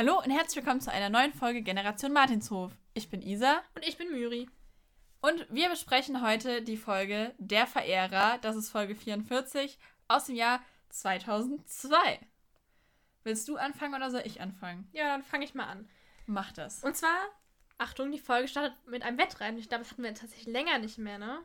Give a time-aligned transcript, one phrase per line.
[0.00, 2.72] Hallo und herzlich willkommen zu einer neuen Folge Generation Martinshof.
[2.94, 3.60] Ich bin Isa.
[3.74, 4.48] Und ich bin Myri.
[5.20, 8.38] Und wir besprechen heute die Folge Der Verehrer.
[8.40, 9.78] Das ist Folge 44
[10.08, 12.18] aus dem Jahr 2002.
[13.24, 14.88] Willst du anfangen oder soll ich anfangen?
[14.92, 15.86] Ja, dann fange ich mal an.
[16.24, 16.82] Mach das.
[16.82, 17.18] Und zwar,
[17.76, 19.60] Achtung, die Folge startet mit einem Wettrennen.
[19.60, 21.40] Ich glaube, das hatten wir tatsächlich länger nicht mehr, ne?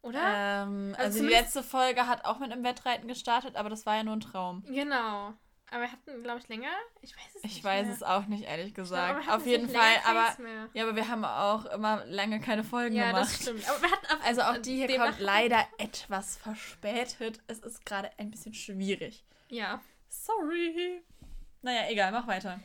[0.00, 0.22] Oder?
[0.22, 3.96] Ähm, also, also die letzte Folge hat auch mit einem Wettreiten gestartet, aber das war
[3.96, 4.62] ja nur ein Traum.
[4.68, 5.34] Genau.
[5.74, 6.70] Aber wir hatten, glaube ich, länger.
[7.00, 7.56] Ich weiß es ich nicht.
[7.56, 7.94] Ich weiß mehr.
[7.96, 9.24] es auch nicht, ehrlich gesagt.
[9.24, 9.96] Glaub, Auf jeden Fall.
[10.06, 10.36] Aber
[10.72, 13.24] ja, aber wir haben auch immer lange keine Folgen ja, gemacht.
[13.24, 13.68] Ja, das stimmt.
[13.68, 17.40] Aber wir hatten auf, also auch die hier kommt leider etwas verspätet.
[17.48, 19.24] Es ist gerade ein bisschen schwierig.
[19.48, 19.82] Ja.
[20.08, 21.02] Sorry.
[21.62, 22.60] Naja, egal, mach weiter.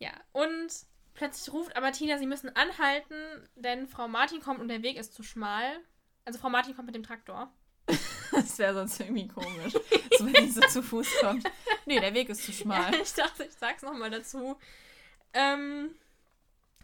[0.00, 0.72] Ja, und
[1.14, 5.14] plötzlich ruft aber Tina, sie müssen anhalten, denn Frau Martin kommt und der Weg ist
[5.14, 5.78] zu schmal.
[6.24, 7.52] Also Frau Martin kommt mit dem Traktor.
[8.32, 9.72] Das wäre sonst irgendwie komisch.
[10.18, 11.44] so wenn sie so zu Fuß kommt.
[11.86, 12.92] Nee, der Weg ist zu schmal.
[12.92, 14.56] Ja, ich dachte, ich sag's nochmal dazu.
[15.32, 15.94] Ähm,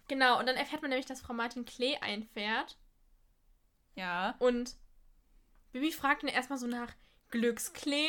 [0.09, 2.77] genau, und dann erfährt man nämlich, dass Frau Martin Klee einfährt.
[3.95, 4.35] Ja.
[4.39, 4.77] Und
[5.73, 6.93] Bibi fragt ihn erstmal so nach
[7.31, 8.09] Glücksklee.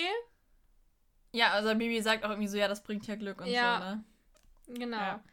[1.32, 3.86] Ja, also Bibi sagt auch irgendwie so, ja, das bringt ja Glück und ja, so,
[3.86, 4.80] ne?
[4.80, 4.98] Genau.
[4.98, 5.24] Ja.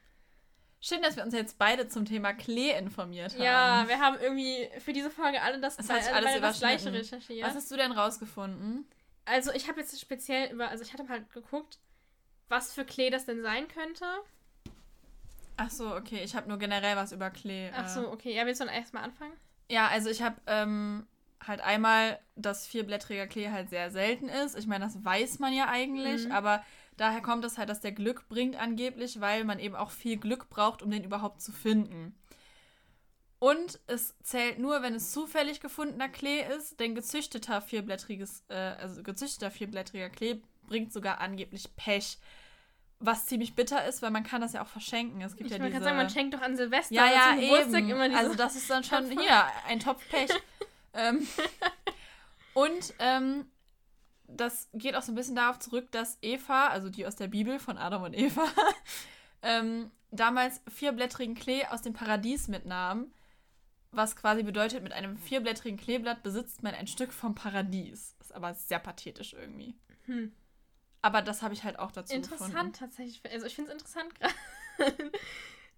[0.81, 3.43] Schön, dass wir uns jetzt beide zum Thema Klee informiert haben.
[3.43, 7.47] Ja, wir haben irgendwie für diese Folge alle das, das, heißt, alles das gleiche recherchiert.
[7.47, 8.87] Was hast du denn rausgefunden?
[9.25, 11.79] Also ich habe jetzt speziell über, also ich hatte halt geguckt,
[12.49, 14.05] was für Klee das denn sein könnte.
[15.57, 16.23] Ach so, okay.
[16.23, 17.71] Ich habe nur generell was über Klee.
[17.75, 18.35] Ach so, okay.
[18.35, 19.33] Ja, willst du dann erstmal anfangen?
[19.69, 21.07] Ja, also ich habe ähm,
[21.45, 24.57] halt einmal, dass vierblättriger Klee halt sehr selten ist.
[24.57, 26.33] Ich meine, das weiß man ja eigentlich, mhm.
[26.33, 26.65] aber
[26.99, 30.51] Daher kommt es halt, dass der Glück bringt angeblich, weil man eben auch viel Glück
[30.51, 32.15] braucht, um den überhaupt zu finden.
[33.39, 39.05] Und es zählt nur, wenn es zufällig gefundener Klee ist, denn gezüchteter vierblättriges, äh, also
[39.05, 42.19] gezüchteter vierblättriger Klee bringt sogar angeblich Pech.
[42.99, 45.21] Was ziemlich bitter ist, weil man kann das ja auch verschenken.
[45.23, 45.71] Es gibt ich ja diese...
[45.71, 47.91] kann sagen, man schenkt doch an Silvester ja, ja, zum Geburtstag eben.
[47.91, 50.31] immer diese Also das ist dann schon hier ein Topf Pech.
[50.95, 51.25] ähm,
[52.55, 53.47] und ähm,
[54.29, 57.59] das geht auch so ein bisschen darauf zurück, dass Eva, also die aus der Bibel
[57.59, 58.47] von Adam und Eva,
[59.43, 63.13] ähm, damals vierblättrigen Klee aus dem Paradies mitnahm.
[63.91, 68.17] Was quasi bedeutet, mit einem vierblättrigen Kleeblatt besitzt man ein Stück vom Paradies.
[68.21, 69.75] Ist aber sehr pathetisch irgendwie.
[70.05, 70.33] Hm.
[71.01, 72.67] Aber das habe ich halt auch dazu interessant, gefunden.
[72.67, 73.33] Interessant tatsächlich.
[73.33, 74.35] Also ich finde es interessant gerade.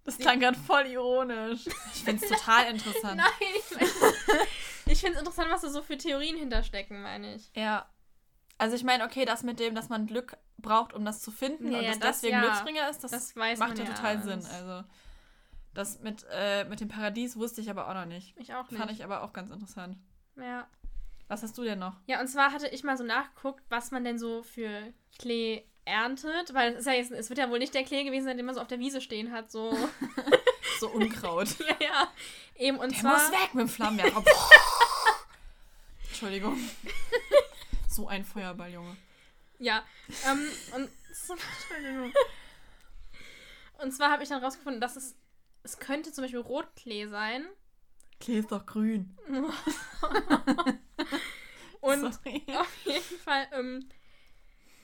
[0.03, 1.67] Das klang gerade voll ironisch.
[1.95, 3.17] Ich finde es total interessant.
[3.17, 3.89] Nein, ich, mein,
[4.87, 7.51] ich finde es interessant, was da so für Theorien hinterstecken, meine ich.
[7.55, 7.87] Ja,
[8.61, 11.73] also ich meine, okay, das mit dem, dass man Glück braucht, um das zu finden
[11.73, 12.43] ja, und dass das deswegen ja.
[12.43, 14.25] Glücksbringer ist, das, das macht ja total alles.
[14.25, 14.47] Sinn.
[14.53, 14.87] Also
[15.75, 18.35] das mit, äh, mit dem Paradies wusste ich aber auch noch nicht.
[18.37, 18.79] Ich auch nicht.
[18.79, 19.97] Fand ich aber auch ganz interessant.
[20.37, 20.67] Ja.
[21.29, 21.97] Was hast du denn noch?
[22.07, 26.55] Ja, und zwar hatte ich mal so nachgeguckt, was man denn so für Klee erntet,
[26.55, 28.47] weil es, ist ja jetzt, es wird ja wohl nicht der Klee gewesen sein, den
[28.47, 29.73] man so auf der Wiese stehen hat, so.
[30.81, 31.49] so Unkraut.
[31.61, 32.09] ja, ja.
[32.57, 33.13] Eben, und der zwar...
[33.13, 34.25] muss weg mit dem Flammenwerfer.
[36.09, 36.59] Entschuldigung.
[38.01, 38.97] So ein Feuerball, Junge.
[39.59, 39.85] Ja,
[40.27, 40.89] ähm, und,
[43.83, 45.15] und zwar habe ich dann rausgefunden, dass es,
[45.65, 47.45] es könnte zum Beispiel Rotklee sein.
[48.19, 49.15] Klee ist doch grün.
[51.81, 52.43] und Sorry.
[52.57, 53.87] auf jeden Fall ähm,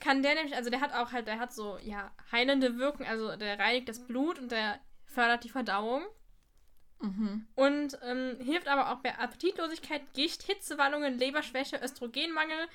[0.00, 3.34] kann der nämlich, also der hat auch halt, der hat so, ja, heilende Wirkung, also
[3.36, 6.02] der reinigt das Blut und der fördert die Verdauung.
[7.00, 7.46] Mhm.
[7.54, 12.68] Und ähm, hilft aber auch bei Appetitlosigkeit, Gicht, Hitzewallungen, Leberschwäche, Östrogenmangel,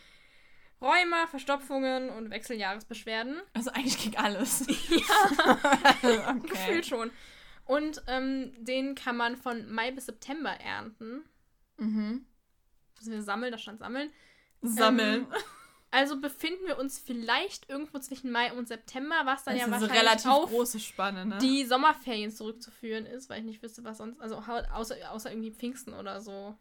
[0.81, 3.41] Rheuma, Verstopfungen und Wechseljahresbeschwerden.
[3.53, 4.65] Also eigentlich gegen alles.
[4.89, 5.95] ja,
[6.37, 6.47] okay.
[6.47, 7.11] gefühlt schon.
[7.65, 11.23] Und ähm, den kann man von Mai bis September ernten.
[11.77, 12.25] Mhm.
[12.97, 14.11] Müssen wir sammeln, da stand sammeln.
[14.61, 15.21] Sammeln.
[15.21, 15.33] Ähm,
[15.91, 19.71] also befinden wir uns vielleicht irgendwo zwischen Mai und September, was dann das ja ist
[19.71, 21.37] wahrscheinlich relativ auf große Spanne, ne?
[21.39, 25.93] die Sommerferien zurückzuführen ist, weil ich nicht wüsste, was sonst, also außer, außer irgendwie Pfingsten
[25.93, 26.55] oder so.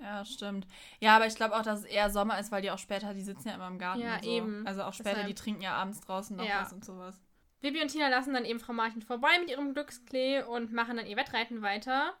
[0.00, 0.66] Ja, stimmt.
[1.00, 3.22] Ja, aber ich glaube auch, dass es eher Sommer ist, weil die auch später, die
[3.22, 4.02] sitzen ja immer im Garten.
[4.02, 4.28] Ja, so.
[4.28, 4.66] eben.
[4.66, 5.28] Also auch später, Deshalb.
[5.28, 6.62] die trinken ja abends draußen noch ja.
[6.62, 7.20] was und sowas.
[7.60, 11.06] Bibi und Tina lassen dann eben Frau Marchen vorbei mit ihrem Glücksklee und machen dann
[11.06, 12.14] ihr Wettreiten weiter.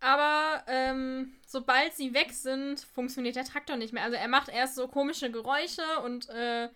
[0.00, 4.02] Aber ähm, sobald sie weg sind, funktioniert der Traktor nicht mehr.
[4.02, 6.68] Also er macht erst so komische Geräusche und äh,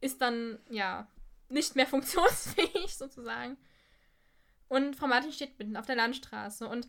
[0.00, 1.08] ist dann, ja,
[1.48, 3.58] nicht mehr funktionsfähig sozusagen.
[4.68, 6.86] Und Frau Martin steht mitten auf der Landstraße und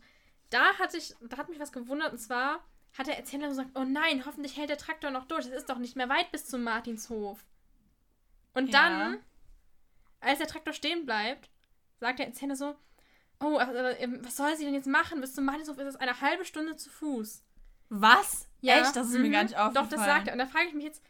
[0.52, 2.64] da hatte ich, da hat mich was gewundert und zwar
[2.96, 5.46] hat der Erzähler gesagt, oh nein, hoffentlich hält der Traktor noch durch.
[5.46, 7.44] Es ist doch nicht mehr weit bis zum Martinshof.
[8.54, 8.88] Und ja.
[8.88, 9.18] dann,
[10.20, 11.48] als der Traktor stehen bleibt,
[12.00, 12.76] sagt der Erzähler so,
[13.40, 15.20] oh, äh, was soll sie denn jetzt machen?
[15.20, 17.42] Bis zum Martinshof ist es eine halbe Stunde zu Fuß.
[17.88, 18.48] Was?
[18.60, 18.80] Ja.
[18.80, 18.94] Echt?
[18.94, 19.22] Das ist mhm.
[19.22, 19.88] mir gar nicht aufgefallen.
[19.90, 20.34] Doch, das sagt er.
[20.34, 21.02] Und da frage ich mich jetzt,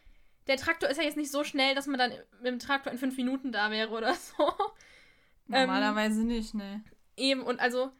[0.47, 2.99] der Traktor ist ja jetzt nicht so schnell, dass man dann mit dem Traktor in
[2.99, 4.49] fünf Minuten da wäre oder so.
[5.51, 6.85] Ähm, Normalerweise ähm, nicht, ne.
[7.17, 7.93] Eben, und also,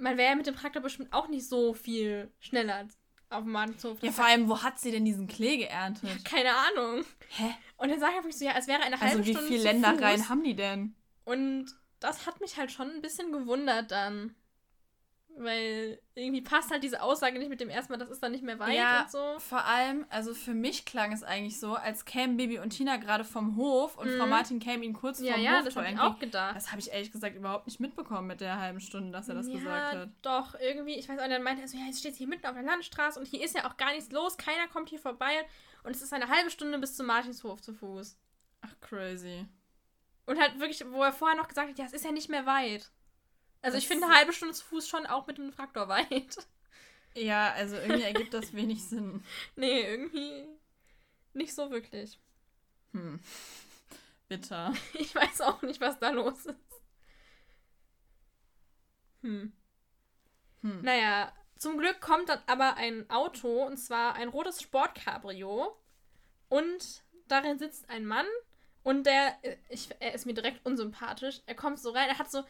[0.00, 2.88] man wäre ja mit dem Traktor bestimmt auch nicht so viel schneller
[3.28, 4.02] auf dem Markthof.
[4.02, 6.02] Ja, vor allem, wo hat sie denn diesen Klee geerntet?
[6.02, 7.04] Ja, keine Ahnung.
[7.28, 7.54] Hä?
[7.76, 9.48] Und dann sage ich einfach so, ja, es wäre eine halbe also, Stunde.
[9.48, 10.94] wie viele Ländereien haben die denn?
[11.24, 11.66] Und
[12.00, 14.34] das hat mich halt schon ein bisschen gewundert dann.
[15.36, 18.44] Weil irgendwie passt halt diese Aussage nicht mit dem ersten Mal, das ist dann nicht
[18.44, 19.38] mehr weit ja, und so.
[19.38, 23.24] Vor allem, also für mich klang es eigentlich so, als kämen Baby und Tina gerade
[23.24, 24.18] vom Hof und mhm.
[24.18, 25.58] Frau Martin käme ihnen kurz ja, vom ja, Hof.
[25.58, 26.56] Ja, das habe ich auch gedacht.
[26.56, 29.46] Das habe ich ehrlich gesagt überhaupt nicht mitbekommen mit der halben Stunde, dass er das
[29.46, 30.08] ja, gesagt hat.
[30.22, 32.54] Doch, irgendwie, ich weiß auch, dann meinte er so, ja, jetzt steht hier mitten auf
[32.54, 35.32] der Landstraße und hier ist ja auch gar nichts los, keiner kommt hier vorbei
[35.84, 38.18] und es ist eine halbe Stunde bis zum Martinshof zu Fuß.
[38.62, 39.46] Ach, crazy.
[40.26, 42.46] Und halt wirklich, wo er vorher noch gesagt hat, ja, es ist ja nicht mehr
[42.46, 42.90] weit.
[43.62, 46.36] Also das ich finde eine halbe Stunde zu Fuß schon auch mit dem Traktor weit.
[47.16, 49.24] Ja, also irgendwie ergibt das wenig Sinn.
[49.56, 50.46] Nee, irgendwie
[51.32, 52.20] nicht so wirklich.
[52.92, 53.18] Hm.
[54.28, 54.72] Bitter.
[54.94, 56.82] Ich weiß auch nicht, was da los ist.
[59.22, 59.52] Hm.
[60.62, 60.82] hm.
[60.82, 65.76] Naja, zum Glück kommt dann aber ein Auto, und zwar ein rotes Sportcabrio.
[66.48, 68.26] Und darin sitzt ein Mann.
[68.82, 69.36] Und der,
[69.68, 71.40] ich, er ist mir direkt unsympathisch.
[71.46, 72.44] Er kommt so rein, er hat so,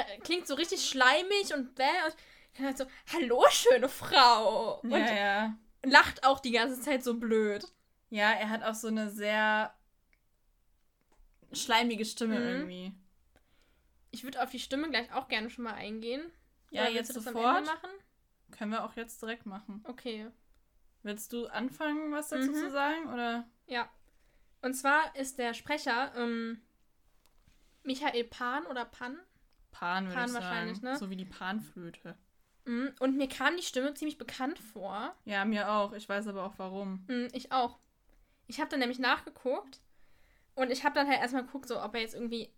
[0.00, 2.16] er klingt so richtig schleimig und bäh und
[2.56, 4.80] dann halt so, hallo, schöne Frau.
[4.80, 5.58] Und ja, ja.
[5.84, 7.66] lacht auch die ganze Zeit so blöd.
[8.10, 9.74] Ja, er hat auch so eine sehr
[11.52, 12.46] schleimige Stimme mhm.
[12.46, 12.94] irgendwie.
[14.10, 16.30] Ich würde auf die Stimme gleich auch gerne schon mal eingehen.
[16.70, 17.66] Ja, Oder jetzt sofort.
[17.66, 17.90] machen?
[18.50, 19.84] Können wir auch jetzt direkt machen.
[19.86, 20.30] Okay.
[21.02, 22.54] Willst du anfangen, was dazu mhm.
[22.54, 23.12] zu sagen?
[23.12, 23.48] Oder?
[23.66, 23.88] Ja.
[24.62, 26.62] Und zwar ist der Sprecher ähm,
[27.82, 29.18] Michael Pan oder Pan?
[29.78, 30.92] Pan, würde Pan ich wahrscheinlich, sagen.
[30.92, 30.98] ne?
[30.98, 32.16] So wie die Panflöte.
[32.64, 32.94] Mhm.
[32.98, 35.14] Und mir kam die Stimme ziemlich bekannt vor.
[35.24, 35.92] Ja, mir auch.
[35.92, 37.04] Ich weiß aber auch warum.
[37.08, 37.78] Mhm, ich auch.
[38.46, 39.80] Ich habe dann nämlich nachgeguckt
[40.54, 42.50] und ich habe dann halt erstmal geguckt, so, ob er jetzt irgendwie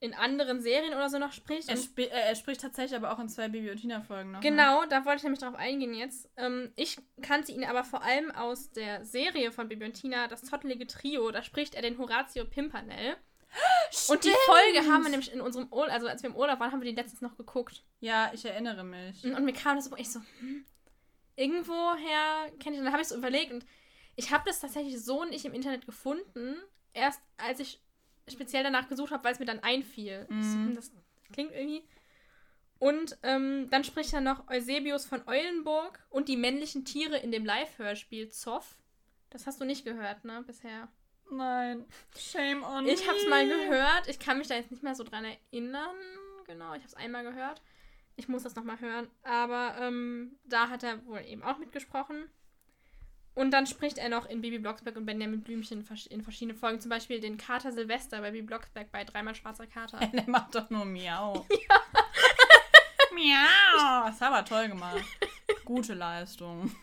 [0.00, 1.68] in anderen Serien oder so noch spricht.
[1.68, 4.40] Er, sp äh, er spricht tatsächlich aber auch in zwei Bibi und Tina-Folgen noch.
[4.40, 4.48] Ne?
[4.48, 4.88] Genau, ne?
[4.88, 6.28] da wollte ich nämlich drauf eingehen jetzt.
[6.36, 10.42] Ähm, ich kannte ihn aber vor allem aus der Serie von Bibi und Tina, das
[10.42, 11.30] zottelige Trio.
[11.30, 13.16] Da spricht er den Horatio Pimpernel.
[14.08, 16.72] Und die Folge haben wir nämlich in unserem Urlaub, also als wir im Urlaub waren,
[16.72, 17.84] haben wir die letztens noch geguckt.
[18.00, 19.24] Ja, ich erinnere mich.
[19.24, 20.64] Und, und mir kam das so, ich so, hm,
[21.36, 23.64] irgendwoher kenne ich, und dann habe ich so überlegt und
[24.16, 26.56] ich habe das tatsächlich so nicht im Internet gefunden,
[26.92, 27.82] erst als ich
[28.28, 30.26] speziell danach gesucht habe, weil es mir dann einfiel.
[30.28, 30.42] Mhm.
[30.42, 30.92] So, hm, das
[31.32, 31.86] klingt irgendwie.
[32.78, 37.44] Und ähm, dann spricht er noch Eusebius von Eulenburg und die männlichen Tiere in dem
[37.44, 38.76] Live-Hörspiel Zoff.
[39.30, 40.88] Das hast du nicht gehört, ne, bisher.
[41.32, 41.86] Nein.
[42.16, 44.06] Shame on Ich hab's mal gehört.
[44.08, 45.96] Ich kann mich da jetzt nicht mehr so dran erinnern.
[46.46, 47.62] Genau, ich hab's einmal gehört.
[48.16, 49.08] Ich muss das nochmal hören.
[49.22, 52.28] Aber ähm, da hat er wohl eben auch mitgesprochen.
[53.34, 56.80] Und dann spricht er noch in Baby Blocksberg und Benjamin Blümchen in verschiedenen Folgen.
[56.80, 59.98] Zum Beispiel den Kater Silvester bei Baby Blocksberg bei Dreimal Schwarzer Kater.
[60.12, 61.46] Der macht doch nur Miau.
[61.68, 61.82] Ja.
[63.14, 64.06] Miau.
[64.06, 65.02] Das hat aber toll gemacht.
[65.64, 66.74] Gute Leistung.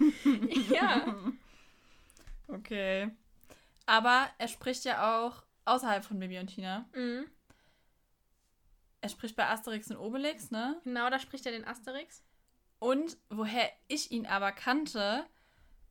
[0.71, 1.15] Ja.
[2.47, 3.11] okay.
[3.89, 6.87] Aber er spricht ja auch außerhalb von Bibi und Tina.
[6.93, 7.25] Mhm.
[9.01, 10.79] Er spricht bei Asterix und Obelix, ne?
[10.83, 12.23] Genau, da spricht er den Asterix.
[12.77, 15.25] Und woher ich ihn aber kannte,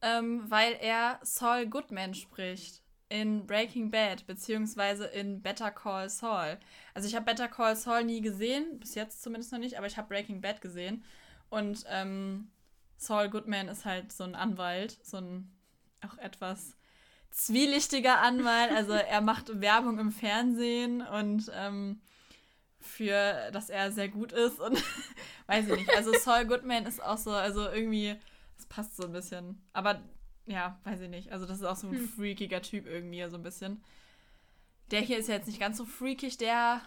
[0.00, 6.56] ähm, weil er Saul Goodman spricht in Breaking Bad, beziehungsweise in Better Call Saul.
[6.94, 9.96] Also ich habe Better Call Saul nie gesehen, bis jetzt zumindest noch nicht, aber ich
[9.96, 11.02] habe Breaking Bad gesehen.
[11.50, 12.52] Und ähm,
[12.96, 15.52] Saul Goodman ist halt so ein Anwalt, so ein
[16.06, 16.76] auch etwas
[17.30, 18.70] zwielichtiger Anwalt.
[18.72, 22.00] Also er macht Werbung im Fernsehen und ähm,
[22.80, 24.82] für, dass er sehr gut ist und
[25.46, 25.94] weiß ich nicht.
[25.94, 28.16] Also Saul Goodman ist auch so, also irgendwie,
[28.56, 29.62] es passt so ein bisschen.
[29.72, 30.02] Aber
[30.46, 31.32] ja, weiß ich nicht.
[31.32, 32.08] Also das ist auch so ein hm.
[32.08, 33.82] freakiger Typ irgendwie, so ein bisschen.
[34.90, 36.80] Der hier ist ja jetzt nicht ganz so freakig, der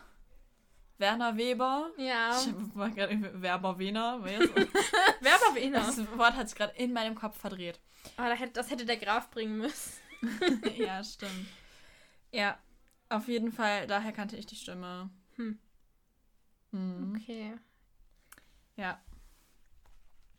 [0.98, 1.91] Werner Weber.
[1.98, 2.39] Ja.
[2.39, 4.24] Ich war gerade Werber Wener.
[4.24, 5.79] Werber Wener.
[5.79, 7.79] Das Wort hat sich gerade in meinem Kopf verdreht.
[8.17, 9.93] Aber das hätte der Graf bringen müssen.
[10.78, 11.48] ja, stimmt.
[12.32, 12.58] Ja,
[13.10, 15.10] auf jeden Fall, daher kannte ich die Stimme.
[15.36, 15.60] Hm.
[16.72, 17.16] Hm.
[17.16, 17.54] Okay.
[18.78, 19.00] Ja.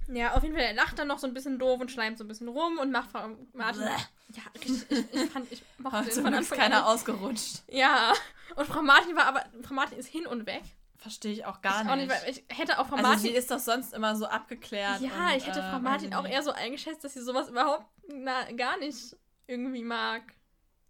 [0.09, 2.25] Ja, auf jeden Fall, er lacht dann noch so ein bisschen doof und schleimt so
[2.25, 3.83] ein bisschen rum und macht Frau Martin.
[3.83, 6.85] Ja, ich, ich, ich fand, ich mochte Zum Glück ist keiner an.
[6.85, 7.63] ausgerutscht.
[7.69, 8.13] Ja,
[8.57, 10.63] und Frau Martin war aber, Frau Martin ist hin und weg.
[10.97, 12.13] Verstehe ich auch gar ich nicht.
[12.13, 13.23] Auch nicht ich hätte auch Frau also Martin.
[13.23, 15.01] Sie ist doch sonst immer so abgeklärt.
[15.01, 17.87] Ja, und, ich hätte Frau äh, Martin auch eher so eingeschätzt, dass sie sowas überhaupt
[18.09, 19.17] na, gar nicht
[19.53, 20.23] irgendwie mag.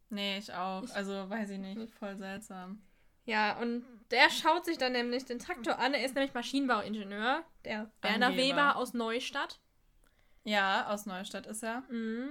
[0.09, 0.85] Nee, ich auch.
[0.85, 1.92] Ich also weiß ich nicht.
[1.95, 2.83] Voll seltsam.
[3.25, 5.95] Ja, und der schaut sich dann nämlich den Traktor an.
[5.95, 7.45] Er ist nämlich Maschinenbauingenieur.
[7.64, 8.57] Der Werner Angeber.
[8.57, 9.61] Weber aus Neustadt.
[10.45, 11.83] Ja, aus Neustadt ist er.
[11.88, 12.31] Mhm.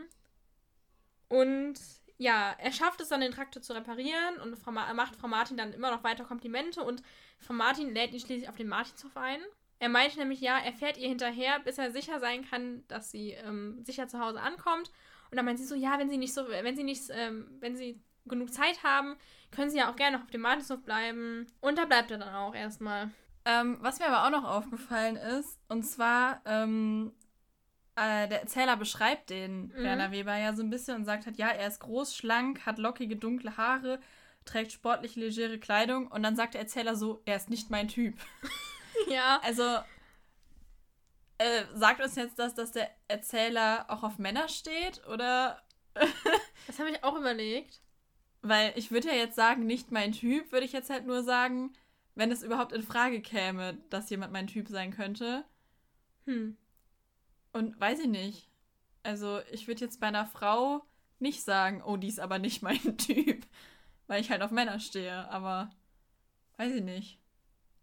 [1.29, 1.79] Und
[2.17, 5.73] ja, er schafft es dann, den Traktor zu reparieren und Frau macht Frau Martin dann
[5.73, 7.01] immer noch weiter Komplimente und
[7.39, 9.39] Frau Martin lädt ihn schließlich auf den Martinshof ein.
[9.79, 13.31] Er meinte nämlich, ja, er fährt ihr hinterher, bis er sicher sein kann, dass sie
[13.31, 14.91] ähm, sicher zu Hause ankommt.
[15.31, 17.75] Und dann meint sie so, ja, wenn sie nicht so, wenn sie nicht, ähm, wenn
[17.75, 19.15] sie genug Zeit haben,
[19.51, 21.47] können sie ja auch gerne noch auf dem Martinshof bleiben.
[21.61, 23.09] Und da bleibt er dann auch erstmal.
[23.45, 27.11] Ähm, was mir aber auch noch aufgefallen ist, und zwar, ähm,
[27.95, 29.75] äh, der Erzähler beschreibt den mhm.
[29.75, 32.77] Werner Weber ja so ein bisschen und sagt halt, ja, er ist groß, schlank, hat
[32.77, 33.99] lockige, dunkle Haare,
[34.45, 38.15] trägt sportlich legere Kleidung und dann sagt der Erzähler so, er ist nicht mein Typ.
[39.07, 39.39] Ja.
[39.43, 39.63] Also,
[41.41, 45.61] äh, sagt uns jetzt das, dass der Erzähler auch auf Männer steht, oder?
[46.67, 47.81] das habe ich auch überlegt.
[48.43, 51.73] Weil ich würde ja jetzt sagen, nicht mein Typ, würde ich jetzt halt nur sagen,
[52.15, 55.43] wenn es überhaupt in Frage käme, dass jemand mein Typ sein könnte.
[56.25, 56.57] Hm.
[57.53, 58.49] Und weiß ich nicht.
[59.03, 60.85] Also, ich würde jetzt bei einer Frau
[61.19, 63.45] nicht sagen, oh, die ist aber nicht mein Typ.
[64.07, 65.71] Weil ich halt auf Männer stehe, aber
[66.57, 67.19] weiß ich nicht.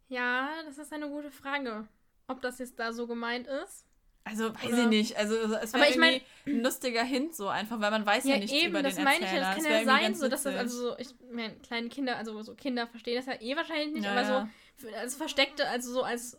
[0.08, 1.88] Ja, das ist eine gute Frage.
[2.28, 3.84] Ob das jetzt da so gemeint ist.
[4.24, 4.82] Also weiß Oder?
[4.82, 5.16] ich nicht.
[5.16, 8.40] Also es wäre irgendwie mein, ein lustiger Hint so einfach, weil man weiß ja, ja
[8.40, 9.54] nichts eben, über den das meine ich ja.
[9.54, 12.54] Das kann ja sein, so dass das also so, ich meine, kleine Kinder, also so
[12.54, 14.50] Kinder verstehen das ja eh wahrscheinlich nicht, ja, aber ja.
[14.76, 16.38] so als versteckte, also so als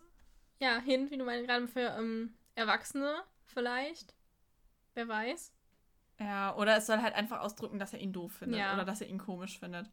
[0.60, 4.14] ja Hint, wie du meinst, gerade für ähm, Erwachsene vielleicht.
[4.94, 5.52] Wer weiß.
[6.20, 8.74] Ja, oder es soll halt einfach ausdrücken, dass er ihn doof findet ja.
[8.74, 9.90] oder dass er ihn komisch findet.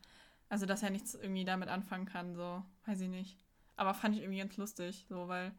[0.48, 3.38] Also dass er nichts irgendwie damit anfangen kann, so weiß ich nicht.
[3.76, 5.52] Aber fand ich irgendwie ganz lustig, so, weil.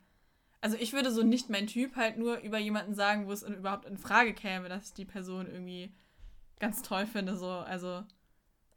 [0.62, 3.54] Also ich würde so nicht mein Typ halt nur über jemanden sagen, wo es in,
[3.54, 5.94] überhaupt in Frage käme, dass ich die Person irgendwie
[6.60, 7.50] ganz toll finde, so.
[7.50, 8.04] Also,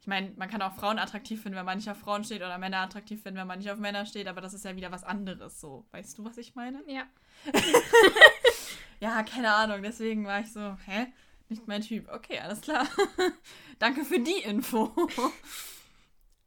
[0.00, 2.58] ich meine, man kann auch Frauen attraktiv finden, wenn man nicht auf Frauen steht, oder
[2.58, 5.04] Männer attraktiv finden, wenn man nicht auf Männer steht, aber das ist ja wieder was
[5.04, 5.87] anderes, so.
[5.92, 6.82] Weißt du, was ich meine?
[6.87, 7.04] Ja.
[9.00, 11.06] ja, keine Ahnung, deswegen war ich so, hä?
[11.49, 12.08] Nicht mein Typ.
[12.12, 12.87] Okay, alles klar.
[13.80, 14.94] Danke für die Info.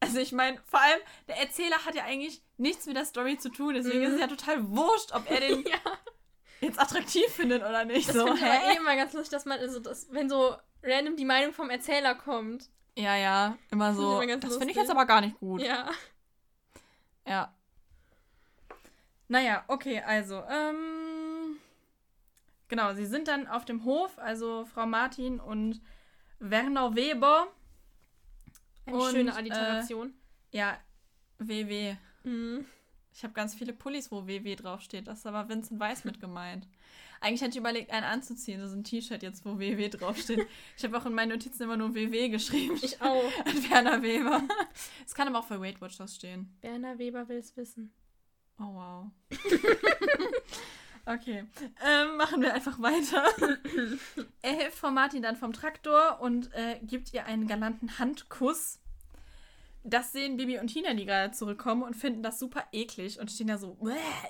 [0.03, 3.49] Also ich meine, vor allem, der Erzähler hat ja eigentlich nichts mit der Story zu
[3.49, 4.05] tun, deswegen mhm.
[4.05, 5.77] ist es ja total wurscht, ob er den ja.
[6.61, 8.09] jetzt attraktiv findet oder nicht.
[8.09, 10.55] Das so, finde ich aber eh immer ganz lustig, dass man, also das, wenn so
[10.83, 12.69] random die Meinung vom Erzähler kommt.
[12.95, 14.21] Ja, ja, immer so.
[14.21, 15.61] Immer das finde ich jetzt aber gar nicht gut.
[15.61, 15.89] Ja.
[17.25, 17.53] Ja.
[19.29, 21.57] Naja, okay, also, ähm,
[22.67, 25.81] genau, sie sind dann auf dem Hof, also Frau Martin und
[26.39, 27.47] Werner Weber
[28.85, 30.13] eine und, schöne Alliteration.
[30.51, 30.77] Äh, ja,
[31.39, 31.95] WW.
[32.23, 32.65] Mhm.
[33.15, 35.07] Ich habe ganz viele Pullis, wo WW draufsteht.
[35.07, 36.67] Das ist aber Vincent Weiss mit gemeint.
[37.21, 38.67] Eigentlich hätte ich überlegt, einen anzuziehen.
[38.67, 40.47] So ein T-Shirt jetzt, wo WW draufsteht.
[40.77, 42.77] ich habe auch in meinen Notizen immer nur WW geschrieben.
[42.81, 43.23] Ich auch.
[43.45, 44.41] An Werner Weber.
[45.05, 46.57] Es kann aber auch für Weight Watchers stehen.
[46.61, 47.93] Werner Weber will es wissen.
[48.59, 49.11] Oh, wow.
[51.05, 51.45] okay.
[51.85, 53.25] Ähm, machen wir einfach weiter.
[54.41, 58.79] er hilft Frau Martin dann vom Traktor und äh, gibt ihr einen galanten Handkuss
[59.83, 63.47] das sehen Bibi und Tina, die gerade zurückkommen und finden das super eklig und stehen
[63.47, 63.77] da so,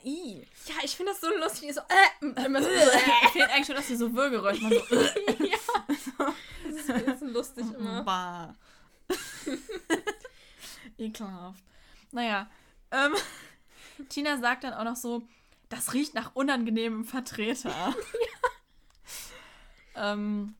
[0.04, 0.42] i.
[0.66, 1.74] Ja, ich finde das so lustig.
[1.74, 3.30] So, äh, immer so, äh.
[3.32, 4.78] Fehlt eigentlich schon, dass sie so Würgeräusche machen.
[4.90, 5.48] So, äh.
[5.50, 5.58] ja.
[5.90, 6.26] So.
[6.66, 8.04] Das ist, das ist lustig immer.
[8.04, 8.56] Bah.
[10.98, 11.64] Ekelhaft.
[12.12, 12.50] Naja,
[12.92, 13.14] ähm,
[14.10, 15.22] Tina sagt dann auch noch so,
[15.74, 17.70] das riecht nach unangenehmem Vertreter.
[19.96, 20.14] ja.
[20.14, 20.56] Ähm,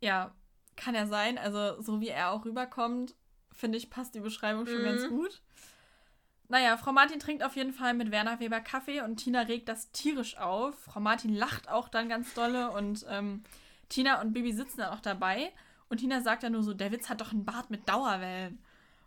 [0.00, 0.32] ja,
[0.76, 1.38] kann ja sein.
[1.38, 3.14] Also, so wie er auch rüberkommt,
[3.52, 4.84] finde ich, passt die Beschreibung schon mhm.
[4.84, 5.42] ganz gut.
[6.48, 9.90] Naja, Frau Martin trinkt auf jeden Fall mit Werner Weber Kaffee und Tina regt das
[9.90, 10.78] tierisch auf.
[10.78, 13.42] Frau Martin lacht auch dann ganz dolle und ähm,
[13.88, 15.52] Tina und Bibi sitzen dann auch dabei.
[15.88, 18.60] Und Tina sagt dann nur so, der Witz hat doch einen Bart mit Dauerwellen.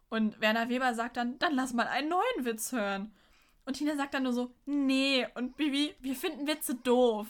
[0.09, 3.13] Und Werner Weber sagt dann, dann lass mal einen neuen Witz hören.
[3.69, 5.27] Und Tina sagt dann nur so, nee.
[5.35, 7.27] Und Bibi, wir finden Witze doof.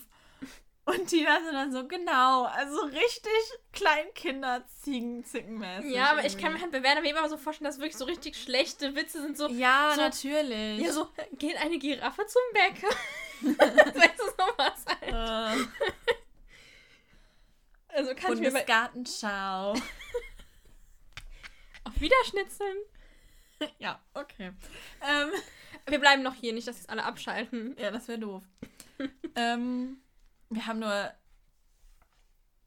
[0.85, 3.29] Und Tina sind dann so, genau, also richtig
[3.73, 5.93] Kleinkinder ziegen zickenmäßig.
[5.93, 6.27] Ja, aber irgendwie.
[6.27, 9.21] ich kann mir halt bei Werner Weber so vorstellen, dass wirklich so richtig schlechte Witze
[9.21, 9.37] sind.
[9.37, 10.79] So, ja, so, natürlich.
[10.79, 12.87] Ja, so, geht eine Giraffe zum Bäcker?
[13.99, 15.11] weißt du noch was halt?
[15.11, 15.67] Uh.
[17.89, 18.63] Also kann ich mir bei...
[18.63, 19.73] Gartenschau.
[21.83, 22.77] Auf Wiederschnitzeln.
[23.77, 24.53] Ja, okay.
[25.05, 25.31] Ähm,
[25.87, 27.75] wir bleiben noch hier, nicht, dass sie alle abschalten.
[27.79, 28.43] Ja, das wäre doof.
[29.35, 29.97] ähm,
[30.49, 31.11] wir haben nur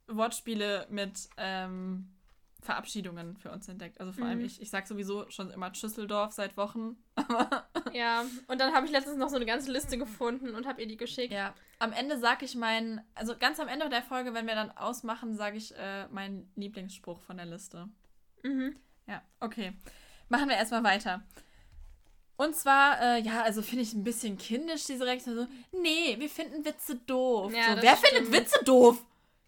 [0.06, 2.12] Wortspiele mit ähm,
[2.62, 4.00] Verabschiedungen für uns entdeckt.
[4.00, 4.30] Also vor mhm.
[4.30, 6.96] allem ich, ich sag sowieso schon immer Schüsseldorf seit Wochen.
[7.92, 10.86] ja, und dann habe ich letztens noch so eine ganze Liste gefunden und habe ihr
[10.86, 11.32] die geschickt.
[11.32, 14.70] Ja, am Ende sage ich meinen, also ganz am Ende der Folge, wenn wir dann
[14.70, 17.88] ausmachen, sage ich äh, meinen Lieblingsspruch von der Liste.
[18.44, 18.76] Mhm.
[19.08, 19.72] Ja, okay.
[20.28, 21.22] Machen wir erstmal weiter.
[22.42, 25.36] Und zwar, äh, ja, also finde ich ein bisschen kindisch, diese Reaktion.
[25.36, 25.46] So,
[25.80, 27.52] nee, wir finden Witze doof.
[27.54, 28.14] Ja, so, wer stimmt.
[28.16, 28.98] findet Witze doof?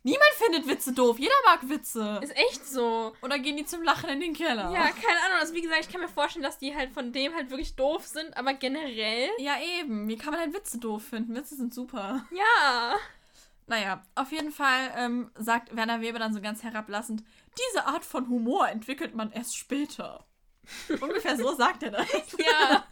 [0.05, 1.19] Niemand findet Witze doof.
[1.19, 2.21] Jeder mag Witze.
[2.23, 3.13] Ist echt so.
[3.21, 4.71] Oder gehen die zum Lachen in den Keller?
[4.71, 5.39] Ja, keine Ahnung.
[5.41, 8.07] Also wie gesagt, ich kann mir vorstellen, dass die halt von dem halt wirklich doof
[8.07, 9.31] sind, aber generell.
[9.39, 10.07] Ja, eben.
[10.07, 11.35] Wie kann man halt Witze doof finden?
[11.35, 12.25] Witze sind super.
[12.31, 12.95] Ja.
[13.67, 17.25] Naja, auf jeden Fall ähm, sagt Werner Weber dann so ganz herablassend,
[17.59, 20.25] diese Art von Humor entwickelt man erst später.
[21.01, 22.07] Ungefähr so sagt er das.
[22.39, 22.87] Ja.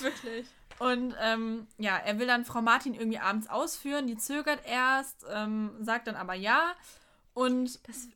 [0.00, 0.46] wirklich.
[0.78, 4.06] Und ähm, ja, er will dann Frau Martin irgendwie abends ausführen.
[4.06, 6.74] Die zögert erst, ähm, sagt dann aber ja.
[7.34, 8.08] Und Das,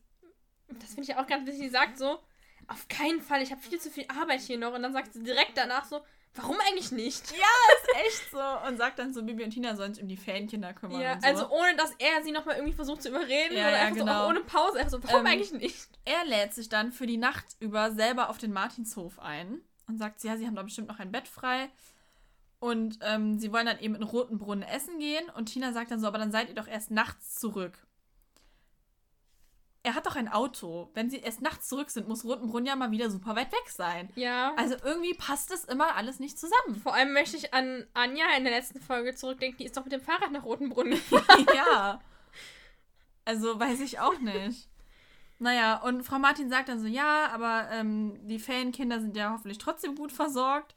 [0.69, 1.63] das finde ich auch ganz wichtig.
[1.63, 2.19] Sie sagt so,
[2.67, 4.73] auf keinen Fall, ich habe viel zu viel Arbeit hier noch.
[4.73, 6.01] Und dann sagt sie direkt danach so,
[6.35, 7.31] warum eigentlich nicht?
[7.31, 7.37] ja,
[7.75, 8.67] ist echt so.
[8.67, 11.01] Und sagt dann so, Bibi und Tina sollen sich um die Fähnkinder kümmern.
[11.01, 11.27] Ja, so.
[11.27, 13.55] also ohne, dass er sie nochmal irgendwie versucht zu überreden.
[13.55, 14.23] Ja, oder ja, einfach so genau.
[14.23, 14.79] auch ohne Pause.
[14.79, 15.89] Einfach so, warum Ähm, eigentlich nicht?
[16.05, 20.23] Er lädt sich dann für die Nacht über selber auf den Martinshof ein und sagt,
[20.23, 21.69] ja, sie haben da bestimmt noch ein Bett frei.
[22.59, 25.29] Und ähm, sie wollen dann eben in Rotenbrunnen essen gehen.
[25.35, 27.73] Und Tina sagt dann so, aber dann seid ihr doch erst nachts zurück.
[29.85, 30.89] Er hat doch ein Auto.
[30.93, 34.09] Wenn sie erst nachts zurück sind, muss Rotenbrunn ja mal wieder super weit weg sein.
[34.15, 34.53] Ja.
[34.55, 36.75] Also irgendwie passt das immer alles nicht zusammen.
[36.81, 39.57] Vor allem möchte ich an Anja in der letzten Folge zurückdenken.
[39.57, 41.45] Die ist doch mit dem Fahrrad nach Rotenbrunnen gefahren.
[41.53, 41.99] ja.
[43.25, 44.69] Also weiß ich auch nicht.
[45.39, 49.57] Naja, und Frau Martin sagt dann so, ja, aber ähm, die Ferienkinder sind ja hoffentlich
[49.57, 50.75] trotzdem gut versorgt.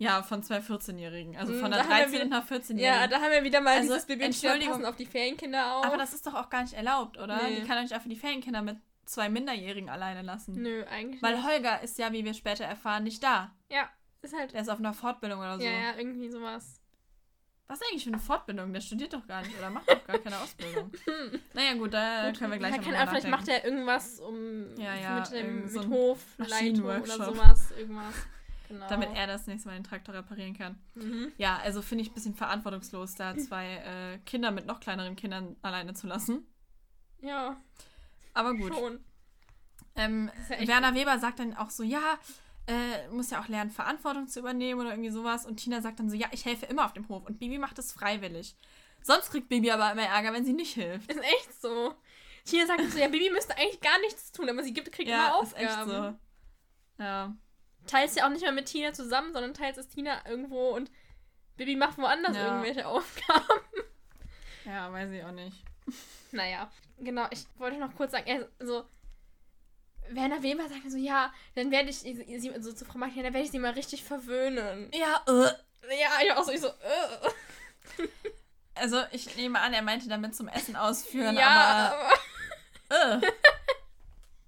[0.00, 1.36] Ja, von zwei 14-Jährigen.
[1.36, 2.78] Also Mm, von da einer haben wir 13- wieder- und einer 14-Jährigen.
[3.00, 4.26] ja, da haben wir wieder mal Also, dieses Baby
[4.66, 5.84] passen auf die Ferienkinder auf.
[5.84, 7.42] aber das ist doch auch gar nicht erlaubt, oder?
[7.42, 7.56] Nee.
[7.60, 8.76] Die kann doch nicht einfach die Ferienkinder mit
[9.06, 10.60] zwei Minderjährigen alleine lassen.
[10.62, 11.44] Nö, eigentlich Weil nicht.
[11.46, 13.52] Holger ist ja, wie wir später erfahren, nicht da.
[13.70, 13.88] Ja,
[14.22, 14.52] ist halt.
[14.52, 15.64] Der ist auf einer Fortbildung oder so.
[15.64, 16.80] Ja, ja, irgendwie sowas.
[17.66, 18.72] Was ist eigentlich für eine Fortbildung?
[18.72, 20.90] Der studiert doch gar nicht oder macht doch gar keine Ausbildung.
[21.54, 24.94] naja, gut, da Gut, können wir gleich ja, Ahnung, vielleicht macht er irgendwas um Ja,
[24.94, 27.70] ja, mit, dem, irgend so mit ein Hofleitung oder sowas.
[27.78, 28.14] Irgendwas.
[28.68, 28.86] Genau.
[28.88, 30.78] Damit er das nächste Mal den Traktor reparieren kann.
[30.94, 31.32] Mhm.
[31.38, 35.56] Ja, also finde ich ein bisschen verantwortungslos, da zwei äh, Kinder mit noch kleineren Kindern
[35.62, 36.46] alleine zu lassen.
[37.20, 37.56] Ja,
[38.34, 38.74] Aber gut.
[38.74, 39.00] schon.
[39.96, 42.18] Ähm, ist ja Werner Weber sagt dann auch so, ja,
[42.66, 45.46] äh, muss ja auch lernen, Verantwortung zu übernehmen oder irgendwie sowas.
[45.46, 47.24] Und Tina sagt dann so, ja, ich helfe immer auf dem Hof.
[47.24, 48.54] Und Bibi macht es freiwillig.
[49.02, 51.10] Sonst kriegt Bibi aber immer Ärger, wenn sie nicht hilft.
[51.10, 51.94] Ist echt so.
[52.44, 55.28] Tina sagt so, ja, Bibi müsste eigentlich gar nichts tun, aber sie gibt, kriegt immer
[55.42, 55.66] ist Aufgaben.
[55.66, 56.18] echt
[56.98, 57.02] so.
[57.02, 57.36] Ja.
[57.88, 60.90] Teils ja auch nicht mehr mit Tina zusammen, sondern teils ist Tina irgendwo und
[61.56, 62.46] Bibi macht woanders Ja.
[62.46, 63.44] irgendwelche Aufgaben.
[64.64, 65.56] Ja, weiß ich auch nicht.
[66.30, 68.84] Naja, genau, ich wollte noch kurz sagen, er so,
[70.10, 73.44] Werner Weber sagt so, ja, dann werde ich sie, so zu Frau Martin, dann werde
[73.46, 74.90] ich sie mal richtig verwöhnen.
[74.94, 75.50] Ja, äh.
[75.98, 78.02] Ja, ich war auch so, ich so, äh.
[78.74, 81.92] Also ich nehme an, er meinte damit zum Essen ausführen, ja,
[82.90, 83.32] aber aber, äh.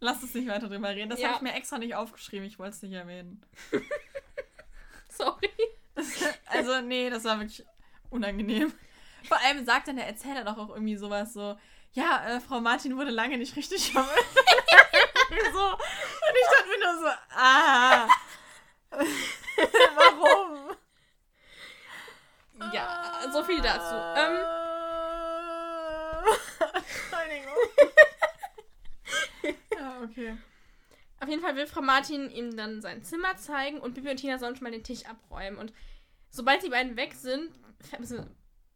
[0.01, 1.11] Lass uns nicht weiter drüber reden.
[1.11, 1.29] Das Ja.
[1.29, 3.43] habe ich mir extra nicht aufgeschrieben, ich wollte es nicht erwähnen.
[5.11, 5.51] sorry.
[6.47, 7.65] Also, nee, das war wirklich
[8.09, 8.73] unangenehm.
[9.29, 11.59] Vor allem sagt dann der Erzähler doch auch irgendwie sowas so,
[11.93, 13.99] ja, äh, Frau Martin wurde lange nicht richtig so.
[14.01, 14.07] Und
[16.35, 18.09] ich dachte mir nur so, ah.
[19.95, 20.77] Warum?
[22.73, 23.95] Ja, so viel dazu.
[24.17, 24.39] Ähm,
[26.75, 27.57] Entschuldigung.
[29.75, 30.37] ja, okay.
[31.21, 34.39] Auf jeden Fall will Frau Martin ihm dann sein Zimmer zeigen und Bibi und Tina
[34.39, 35.59] sollen schon mal den Tisch abräumen.
[35.59, 35.73] Und
[36.31, 37.51] sobald die beiden weg sind,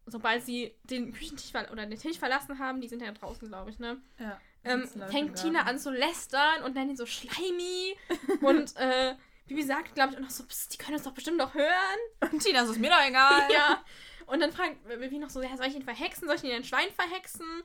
[0.07, 3.79] sobald sie den Küchentisch oder den Tisch verlassen haben, die sind ja draußen, glaube ich,
[3.79, 4.01] ne?
[4.19, 4.39] Ja.
[4.65, 7.97] Ähm, fängt Tina an zu lästern und nennt ihn so schleimy.
[8.43, 9.15] und äh,
[9.47, 11.99] Bibi sagt, glaube ich, auch noch so, die können uns doch bestimmt noch hören.
[12.21, 13.49] Und Tina, das ist mir doch egal.
[13.53, 13.83] ja.
[14.27, 16.27] Und dann fragt Bibi noch so, ja, soll ich ihn verhexen?
[16.27, 17.63] Soll ich ihn in ein Schwein verhexen?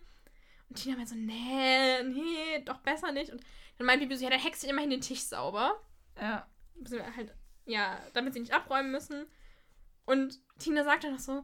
[0.69, 3.32] Und Tina meint so, nee, nee, doch besser nicht.
[3.32, 3.43] Und
[3.77, 5.79] dann meint Bibi so, ja, dann hext ihr immerhin den Tisch sauber.
[6.19, 6.47] Ja.
[7.15, 7.34] Halt,
[7.65, 9.25] ja, damit sie nicht abräumen müssen.
[10.05, 11.43] Und Tina sagt dann noch so,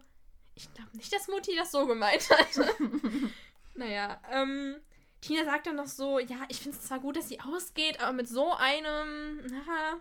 [0.56, 2.68] ich glaube nicht, dass Mutti das so gemeint hat.
[3.76, 4.78] naja, ähm,
[5.22, 8.14] Tina sagt dann noch so, ja, ich finde es zwar gut, dass sie ausgeht, aber
[8.14, 10.00] mit so einem, na,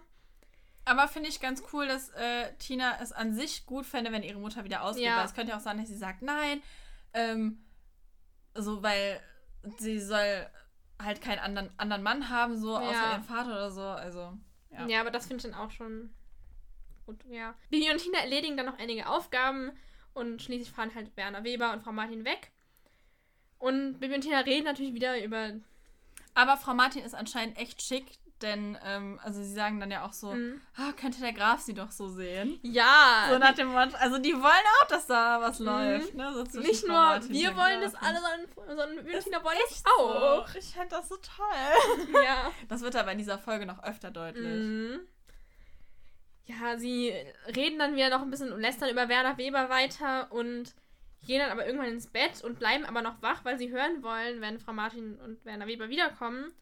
[0.84, 4.38] Aber finde ich ganz cool, dass äh, Tina es an sich gut fände, wenn ihre
[4.38, 5.06] Mutter wieder ausgeht.
[5.06, 5.18] Ja.
[5.18, 6.62] Weil es könnte ja auch sein, dass sie sagt, nein.
[7.14, 7.64] Ähm,
[8.54, 9.20] so, weil
[9.78, 10.46] sie soll
[11.02, 13.12] halt keinen anderen, anderen Mann haben, so außer Ja.
[13.12, 13.82] ihren Vater oder so.
[13.82, 14.38] Also,
[14.70, 15.00] ja, Ja.
[15.00, 16.12] aber das finde ich dann auch schon
[17.06, 17.54] gut, ja.
[17.70, 19.72] Bibi und Tina erledigen dann noch einige Aufgaben
[20.14, 22.52] und schließlich fahren halt Werner Weber und Frau Martin weg.
[23.58, 25.52] Und Bibi und Tina reden natürlich wieder über
[26.34, 28.04] Aber Frau Martin ist anscheinend echt schick,
[28.44, 30.60] denn, ähm, also sie sagen dann ja auch so, Mhm.
[30.76, 32.60] ah, könnte der Graf sie doch so sehen.
[32.62, 35.66] Ja, So nach dem Motto, also die wollen auch, dass da was Mhm.
[35.66, 36.14] läuft.
[36.14, 36.44] Ne?
[36.50, 39.82] So nicht nur Martin wir wollen das alle, sondern, sondern wir und Tina wollen das
[39.82, 40.54] So, auch.
[40.54, 41.46] Ich fände das so toll.
[42.24, 42.52] Ja.
[42.68, 44.44] Das wird aber in dieser Folge noch öfter deutlich.
[44.46, 45.00] Mhm.
[46.46, 47.12] Ja, sie
[47.56, 50.74] reden dann wieder noch ein bisschen und lästern über Werner Weber weiter und
[51.26, 54.42] gehen dann aber irgendwann ins Bett und bleiben aber noch wach, weil sie hören wollen,
[54.42, 56.52] wenn Frau Martin und Werner Weber wiederkommen.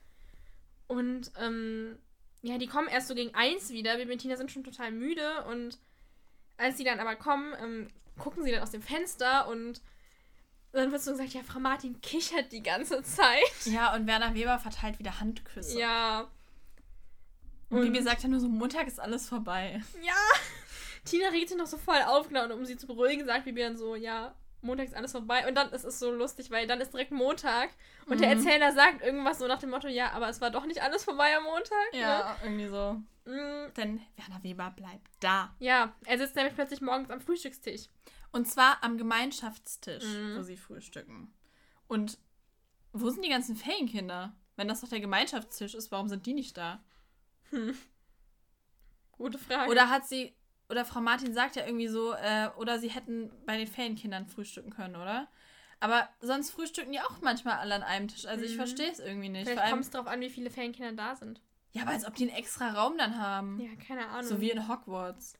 [0.92, 1.98] Und ähm,
[2.42, 3.96] ja, die kommen erst so gegen eins wieder.
[3.96, 5.78] Bibi und Tina sind schon total müde und
[6.59, 9.81] als sie dann aber kommen, ähm, gucken sie dann aus dem Fenster und
[10.72, 13.64] dann wird so gesagt, ja, Frau Martin kichert die ganze Zeit.
[13.64, 15.81] Ja, und Werner Weber verteilt wieder Handküsse.
[15.81, 16.28] Ja.
[17.70, 19.83] Und, und Bibi sagt ja nur so, Montag ist alles vorbei.
[20.02, 20.12] Ja.
[21.07, 23.62] Tina regt sich noch so voll auf, genau, und um sie zu beruhigen, sagt Bibi
[23.62, 25.46] dann so, ja, Montag ist alles vorbei.
[25.48, 27.70] Und dann ist es so lustig, weil dann ist direkt Montag
[28.07, 28.20] und mhm.
[28.20, 31.05] der Erzähler sagt irgendwas so nach dem Motto, ja, aber es war doch nicht alles
[31.05, 31.92] vorbei am Montag.
[31.92, 32.37] Ja, ne?
[32.44, 33.03] irgendwie so.
[33.25, 33.75] Mhm.
[33.77, 35.55] Denn Werner Weber bleibt da.
[35.59, 37.88] Ja, er sitzt nämlich plötzlich morgens am Frühstückstisch.
[38.33, 40.38] Und zwar am Gemeinschaftstisch, mhm.
[40.38, 41.33] wo sie frühstücken.
[41.87, 42.18] Und
[42.92, 44.35] wo sind die ganzen Ferienkinder?
[44.57, 46.83] Wenn das doch der Gemeinschaftstisch ist, warum sind die nicht da?
[47.51, 47.77] Hm.
[49.12, 49.70] Gute Frage.
[49.70, 50.35] Oder hat sie,
[50.72, 54.70] oder Frau Martin sagt ja irgendwie so, äh, oder sie hätten bei den Ferienkindern frühstücken
[54.70, 55.28] können, oder?
[55.80, 58.24] Aber sonst frühstücken die auch manchmal alle an einem Tisch.
[58.24, 58.56] Also ich mhm.
[58.56, 59.48] verstehe es irgendwie nicht.
[59.48, 61.42] Vielleicht kommt es darauf an, wie viele Ferienkinder da sind.
[61.72, 63.61] Ja, aber als ob die einen extra Raum dann haben.
[63.61, 64.26] Ja, keine Ahnung.
[64.26, 65.35] So wie in Hogwarts.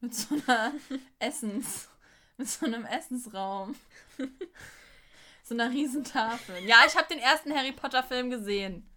[0.00, 0.72] Mit so einer
[1.18, 1.88] Essens.
[2.36, 3.74] Mit so einem Essensraum.
[5.42, 6.64] so einer Riesentafel.
[6.64, 8.88] Ja, ich habe den ersten Harry Potter Film gesehen.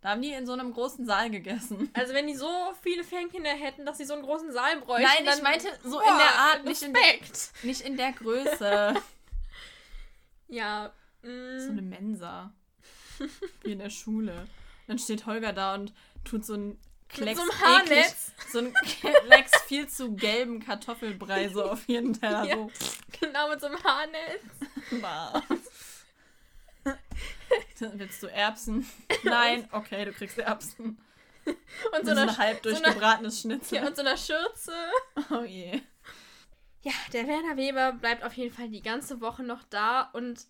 [0.00, 1.90] Da haben die in so einem großen Saal gegessen.
[1.94, 2.48] Also wenn die so
[2.82, 5.08] viele Ferienkinder hätten, dass sie so einen großen Saal bräuchten.
[5.24, 7.02] Nein, ich meinte so boah, in der Art, nicht in der,
[7.62, 8.94] nicht in der Größe.
[10.48, 10.92] ja.
[11.22, 11.58] Mm.
[11.58, 12.52] So eine Mensa.
[13.62, 14.46] Wie in der Schule.
[14.86, 15.92] Dann steht Holger da und
[16.24, 18.32] tut so ein Klecks, so ein Haarnetz.
[18.52, 22.44] so ein Klecks viel zu gelben Kartoffelbrei so auf jeden Teller.
[22.48, 22.70] Ja, so.
[23.20, 24.42] Genau, mit so einem Haarnetz.
[27.78, 28.88] Willst du Erbsen?
[29.22, 30.98] Nein, okay, du kriegst Erbsen.
[31.46, 33.78] Und so, eine, halb durchgebratenes so Schnitzel.
[33.78, 34.74] Ja, und so einer Schürze.
[35.30, 35.80] Oh je.
[36.82, 40.46] Ja, der Werner Weber bleibt auf jeden Fall die ganze Woche noch da und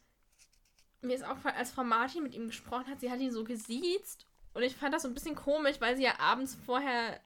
[1.00, 4.26] mir ist auch, als Frau Martin mit ihm gesprochen hat, sie hat ihn so gesiezt
[4.54, 7.20] und ich fand das so ein bisschen komisch, weil sie ja abends vorher.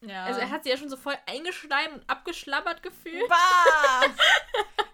[0.00, 0.24] Ja.
[0.24, 3.28] Also er hat sie ja schon so voll eingeschleimt und abgeschlabbert gefühlt.
[3.28, 4.06] Bah!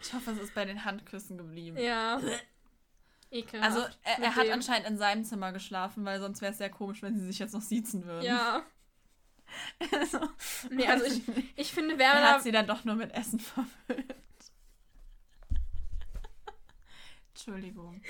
[0.01, 1.79] ich hoffe, es ist bei den Handküssen geblieben.
[1.79, 2.21] Ja.
[3.35, 3.77] Ekelhaft.
[3.77, 7.03] Also er, er hat anscheinend in seinem Zimmer geschlafen, weil sonst wäre es sehr komisch,
[7.03, 8.25] wenn sie sich jetzt noch siezen würden.
[8.25, 8.63] Ja.
[9.93, 10.21] also,
[10.71, 11.23] nee, also ich,
[11.57, 12.21] ich finde Werner...
[12.21, 14.15] Er hat sie dann doch nur mit Essen verwöhnt.
[17.31, 18.01] Entschuldigung.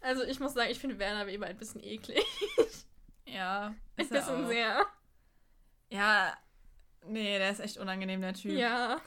[0.00, 2.24] Also ich muss sagen, ich finde Werner Weber ein bisschen eklig.
[3.24, 3.74] Ja.
[3.96, 4.84] Ein bisschen sehr.
[5.88, 6.36] Ja,
[7.06, 8.52] nee, der ist echt unangenehm, der Typ.
[8.52, 9.00] Ja.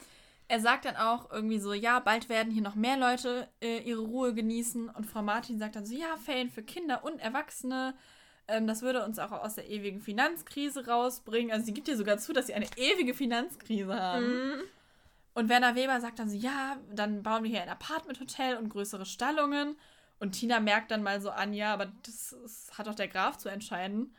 [0.48, 4.02] Er sagt dann auch irgendwie so, ja, bald werden hier noch mehr Leute äh, ihre
[4.02, 4.88] Ruhe genießen.
[4.90, 7.94] Und Frau Martin sagt dann so, ja, Ferien für Kinder und Erwachsene.
[8.48, 11.50] Ähm, das würde uns auch aus der ewigen Finanzkrise rausbringen.
[11.50, 14.26] Also sie gibt ihr sogar zu, dass sie eine ewige Finanzkrise haben.
[14.26, 14.60] Mhm.
[15.34, 19.04] Und Werner Weber sagt dann so, ja, dann bauen wir hier ein Apartmenthotel und größere
[19.04, 19.76] Stallungen.
[20.18, 23.36] Und Tina merkt dann mal so an, ja, aber das, das hat doch der Graf
[23.36, 24.14] zu entscheiden.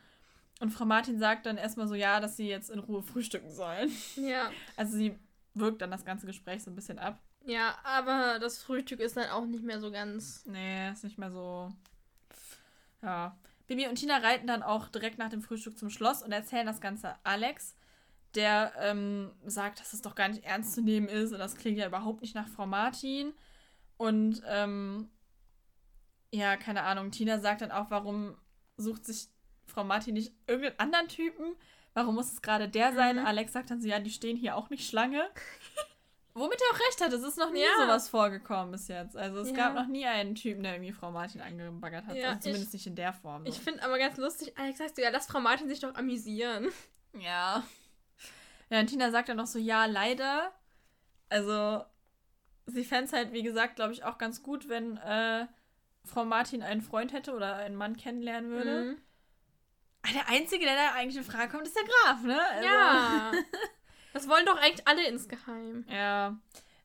[0.60, 3.90] Und Frau Martin sagt dann erstmal so, ja, dass sie jetzt in Ruhe frühstücken sollen.
[4.16, 4.50] Ja.
[4.76, 5.18] Also sie
[5.58, 7.20] wirkt dann das ganze Gespräch so ein bisschen ab.
[7.44, 10.44] Ja, aber das Frühstück ist dann auch nicht mehr so ganz.
[10.46, 11.72] Nee, ist nicht mehr so.
[13.02, 13.36] Ja.
[13.66, 16.80] Bibi und Tina reiten dann auch direkt nach dem Frühstück zum Schloss und erzählen das
[16.80, 17.74] Ganze Alex
[18.34, 21.78] der ähm, sagt, dass es doch gar nicht ernst zu nehmen ist und das klingt
[21.78, 23.32] ja überhaupt nicht nach Frau Martin.
[23.96, 25.08] Und ähm,
[26.30, 28.36] ja, keine Ahnung, Tina sagt dann auch, warum
[28.76, 29.28] sucht sich
[29.66, 31.56] Frau Martin nicht irgendeinen anderen Typen?
[31.94, 33.16] Warum muss es gerade der sein?
[33.16, 33.26] Mhm.
[33.26, 35.28] Alex sagt dann so, ja, die stehen hier auch nicht Schlange.
[36.34, 37.84] Womit er auch recht hat, es ist noch nie ja.
[37.84, 39.16] sowas vorgekommen bis jetzt.
[39.16, 39.56] Also es ja.
[39.56, 42.14] gab noch nie einen Typen, der irgendwie Frau Martin angebaggert hat.
[42.14, 43.44] Ja, also zumindest ich, nicht in der Form.
[43.44, 43.50] So.
[43.50, 46.68] Ich finde aber ganz lustig, Alex sagt so, ja, lass Frau Martin sich doch amüsieren.
[47.18, 47.64] Ja.
[48.70, 50.52] Ja, und Tina sagt dann noch so, ja, leider.
[51.28, 51.82] Also,
[52.66, 55.46] sie fände es halt, wie gesagt, glaube ich, auch ganz gut, wenn äh,
[56.04, 58.84] Frau Martin einen Freund hätte oder einen Mann kennenlernen würde.
[58.84, 58.96] Mhm.
[60.02, 62.40] Ah, der Einzige, der da eigentlich in Frage kommt, ist der Graf, ne?
[62.40, 63.32] Also, ja.
[64.12, 65.84] das wollen doch eigentlich alle insgeheim.
[65.88, 66.38] Ja.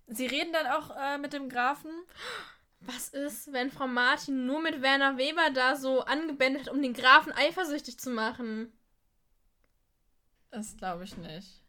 [0.08, 1.91] Sie reden dann auch äh, mit dem Grafen.
[2.82, 6.93] Was ist, wenn Frau Martin nur mit Werner Weber da so angebändet hat, um den
[6.93, 8.73] Grafen eifersüchtig zu machen?
[10.49, 11.63] Das glaube ich nicht.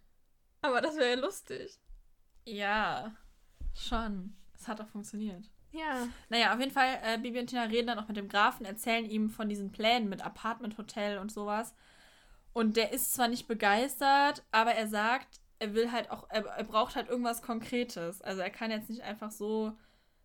[0.61, 1.79] Aber das wäre ja lustig.
[2.45, 3.15] Ja,
[3.75, 4.37] schon.
[4.55, 5.51] Es hat auch funktioniert.
[5.75, 6.07] Ja.
[6.29, 9.05] Naja, auf jeden Fall, äh, Bibi und Tina reden dann auch mit dem Grafen, erzählen
[9.05, 11.75] ihm von diesen Plänen mit Apartment-Hotel und sowas.
[12.53, 16.63] Und der ist zwar nicht begeistert, aber er sagt, er will halt auch, er, er
[16.63, 18.23] braucht halt irgendwas Konkretes.
[18.23, 19.73] Also er kann jetzt nicht einfach so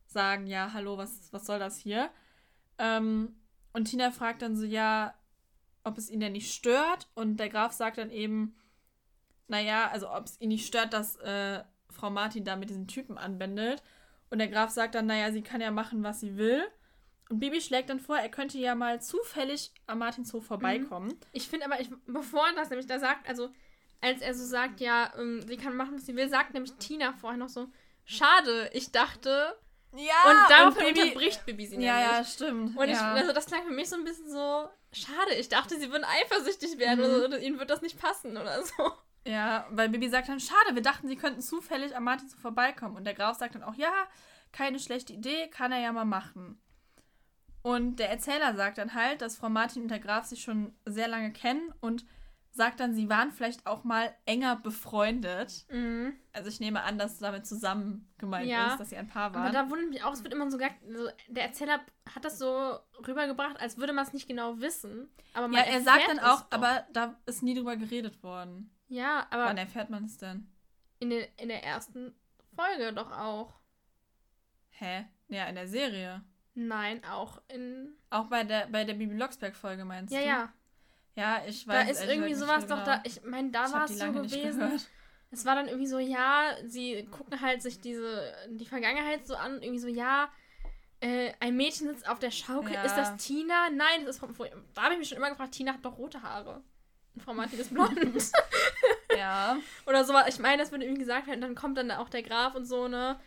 [0.05, 2.11] sagen, ja, hallo, was, was soll das hier?
[2.77, 3.35] Ähm,
[3.73, 5.15] und Tina fragt dann so, ja,
[5.83, 7.09] ob es ihn denn nicht stört.
[7.15, 8.55] Und der Graf sagt dann eben,
[9.47, 13.17] naja, also ob es ihn nicht stört, dass äh, Frau Martin da mit diesen Typen
[13.17, 13.81] anbändelt.
[14.29, 16.63] Und der Graf sagt dann, naja, sie kann ja machen, was sie will.
[17.29, 21.15] Und Bibi schlägt dann vor, er könnte ja mal zufällig am Martinshof vorbeikommen.
[21.31, 23.49] Ich finde aber, ich, bevor er das nämlich da sagt, also
[24.01, 27.13] als er so sagt, ja, ähm, sie kann machen, was sie will, sagt nämlich Tina
[27.13, 27.67] vorher noch so,
[28.05, 29.55] schade, ich dachte.
[29.93, 32.17] Ja, und daraufhin und Bibi- unterbricht Bibi sie Ja, nämlich.
[32.17, 32.77] ja, stimmt.
[32.77, 33.13] Und ich, ja.
[33.13, 36.77] also das klang für mich so ein bisschen so, schade, ich dachte, sie würden eifersüchtig
[36.77, 37.05] werden Mhm.
[37.05, 38.91] oder, so, oder ihnen wird das nicht passen oder so.
[39.29, 42.95] Ja, weil Bibi sagt dann, schade, wir dachten, sie könnten zufällig am Martinshof vorbeikommen.
[42.95, 43.91] Und der Graf sagt dann auch, ja,
[44.51, 46.59] keine schlechte Idee, kann er ja mal machen.
[47.61, 51.07] Und der Erzähler sagt dann halt, dass Frau Martin und der Graf sich schon sehr
[51.07, 52.05] lange kennen und
[52.51, 55.65] sagt dann, sie waren vielleicht auch mal enger befreundet.
[55.69, 56.13] Mhm.
[56.33, 58.71] Also ich nehme an, dass damit zusammen gemeint Ja.
[58.71, 59.53] ist, dass sie ein Paar Aber waren.
[59.53, 61.79] da wundert mich auch, es wird immer so gesagt, so, der Erzähler
[62.15, 65.07] hat das so rübergebracht, als würde man es nicht genau wissen.
[65.33, 66.51] Aber man ja, er sagt dann auch, doch.
[66.51, 68.71] aber da ist nie drüber geredet worden.
[68.89, 70.47] Ja, aber Wann erfährt man es denn?
[70.99, 72.13] in, den, in der ersten
[72.55, 73.53] Folge doch auch.
[74.71, 75.05] Hä?
[75.29, 76.21] Ja, in der Serie.
[76.55, 77.93] Nein, auch in.
[78.09, 80.25] Auch bei der, bei der Bibi Blocksberg-Folge meinst Ja, du?
[80.25, 80.53] ja.
[81.15, 83.01] Ja, ich Da weiß ist ehrlich irgendwie sowas doch da.
[83.05, 84.79] Ich meine, da Ich war es so gewesen.
[85.31, 89.61] Es war dann irgendwie so, ja, sie gucken halt sich diese, die Vergangenheit so an,
[89.61, 90.29] irgendwie so, ja,
[91.01, 92.73] äh, ein Mädchen sitzt auf der Schaukel.
[92.73, 92.83] Ja.
[92.83, 93.69] Ist das Tina?
[93.69, 94.45] Nein, das ist Frau.
[94.73, 96.63] Da habe ich mich schon immer gefragt, Tina hat doch rote Haare.
[97.17, 97.97] Frau Martin ist blond.
[99.17, 99.57] Ja.
[99.85, 100.25] Oder sowas.
[100.29, 102.87] Ich meine, das wird irgendwie gesagt werden, dann kommt dann auch der Graf und so,
[102.87, 103.19] ne?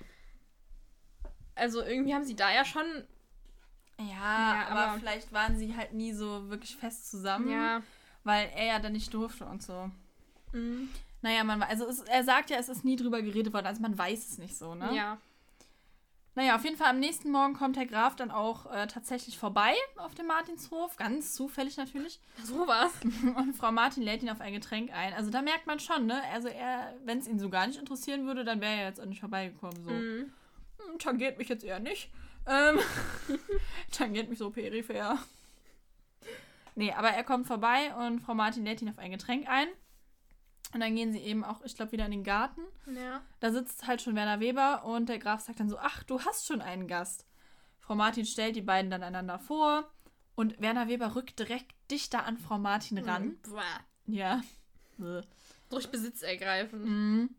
[1.54, 2.84] Also irgendwie haben sie da ja schon.
[3.98, 7.82] Ja, Ja, aber, aber- vielleicht waren sie halt nie so wirklich fest zusammen, Ja.
[8.24, 9.90] weil er ja dann nicht durfte und so.
[10.52, 10.88] Mhm.
[11.20, 13.96] Naja, man, also es, er sagt ja, es ist nie drüber geredet worden, also man
[13.98, 14.94] weiß es nicht so, ne?
[14.94, 15.18] Ja.
[16.34, 19.74] Naja, auf jeden Fall am nächsten Morgen kommt der Graf dann auch äh, tatsächlich vorbei
[19.96, 22.20] auf dem Martinshof, ganz zufällig natürlich.
[22.44, 22.92] So was.
[23.36, 25.12] Und Frau Martin lädt ihn auf ein Getränk ein.
[25.12, 26.22] Also da merkt man schon, ne?
[26.32, 29.06] Also er, wenn es ihn so gar nicht interessieren würde, dann wäre er jetzt auch
[29.06, 29.82] nicht vorbeigekommen.
[29.82, 29.90] So.
[29.90, 30.32] Mhm.
[30.78, 32.10] Hm, tangiert mich jetzt eher nicht.
[32.46, 32.78] Ähm,
[33.92, 35.18] tangiert mich so peripher.
[36.74, 39.68] Nee, aber er kommt vorbei und Frau Martin lädt ihn auf ein Getränk ein.
[40.72, 42.62] Und dann gehen sie eben auch, ich glaube, wieder in den Garten.
[42.86, 43.22] Ja.
[43.40, 46.46] Da sitzt halt schon Werner Weber und der Graf sagt dann so, ach, du hast
[46.46, 47.26] schon einen Gast.
[47.80, 49.90] Frau Martin stellt die beiden dann einander vor
[50.34, 53.24] und Werner Weber rückt direkt dichter an Frau Martin ran.
[53.24, 53.36] Mhm.
[54.06, 54.40] Ja.
[55.68, 56.84] Durch Besitz ergreifen.
[56.84, 57.30] Mhm.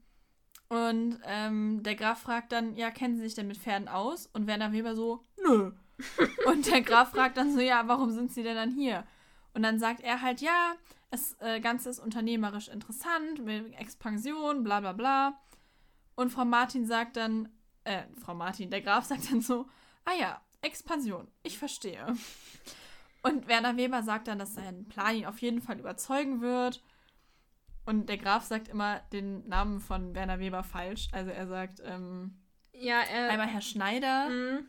[0.70, 4.28] Und ähm, der Graf fragt dann, ja, kennen Sie sich denn mit Pferden aus?
[4.34, 5.72] Und Werner Weber so, nö.
[6.48, 9.06] und der Graf fragt dann so, ja, warum sind Sie denn dann hier?
[9.54, 10.76] Und dann sagt er halt, ja,
[11.14, 15.40] das äh, Ganze ist unternehmerisch interessant, mit Expansion, bla bla bla.
[16.16, 17.50] Und Frau Martin sagt dann,
[17.84, 19.68] äh, Frau Martin, der Graf sagt dann so,
[20.06, 22.04] ah ja, Expansion, ich verstehe.
[23.22, 26.82] Und Werner Weber sagt dann, dass sein Plan ihn auf jeden Fall überzeugen wird.
[27.86, 31.10] Und der Graf sagt immer den Namen von Werner Weber falsch.
[31.12, 32.40] Also er sagt ähm,
[32.74, 33.30] Ja, er.
[33.30, 34.68] einmal Herr Schneider, Mhm.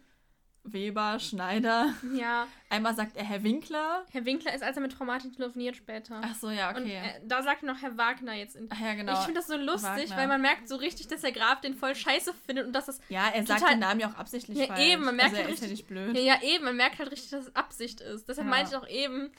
[0.65, 1.93] Weber, Schneider.
[2.15, 2.47] Ja.
[2.71, 4.05] Einmal sagt er Herr Winkler.
[4.11, 6.21] Herr Winkler ist, als er mit Frau Martin telefoniert später.
[6.25, 6.97] Ach so, ja, Und okay.
[6.97, 8.69] äh, da sagt noch Herr Wagner jetzt in.
[8.73, 9.13] Ach ja, genau.
[9.13, 10.17] Ich finde das so lustig, Wagner.
[10.17, 13.01] weil man merkt so richtig, dass der Graf den voll scheiße findet und dass das.
[13.11, 14.81] ja, er sagt den Namen ja auch absichtlich Ja, falsch.
[14.81, 16.17] eben, man merkt also halt ist ja richtig- nicht blöd.
[16.17, 18.29] Ja, ja, eben, man merkt halt richtig, dass es Absicht ist.
[18.29, 18.51] Deshalb Ja.
[18.51, 19.31] meinte ich auch eben,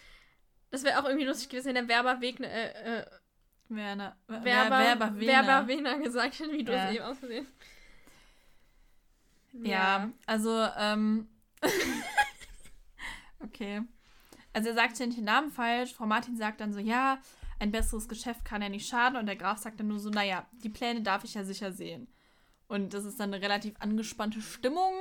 [0.72, 3.06] das wäre auch irgendwie lustig gewesen, wenn der Werber Wegner, äh, äh,
[3.70, 5.32] Werner, Wer- Werber, Werber, Wehner.
[5.48, 7.48] Werber Wehner gesagt hat, wie du es eben ausgesehen.
[9.64, 11.28] Ja, also, ähm.
[13.40, 13.82] okay.
[14.54, 15.94] Also er sagt den Namen falsch.
[15.94, 17.20] Frau Martin sagt dann so, ja,
[17.60, 19.18] ein besseres Geschäft kann ja nicht schaden.
[19.18, 22.08] Und der Graf sagt dann nur so, naja, die Pläne darf ich ja sicher sehen.
[22.68, 24.94] Und das ist dann eine relativ angespannte Stimmung.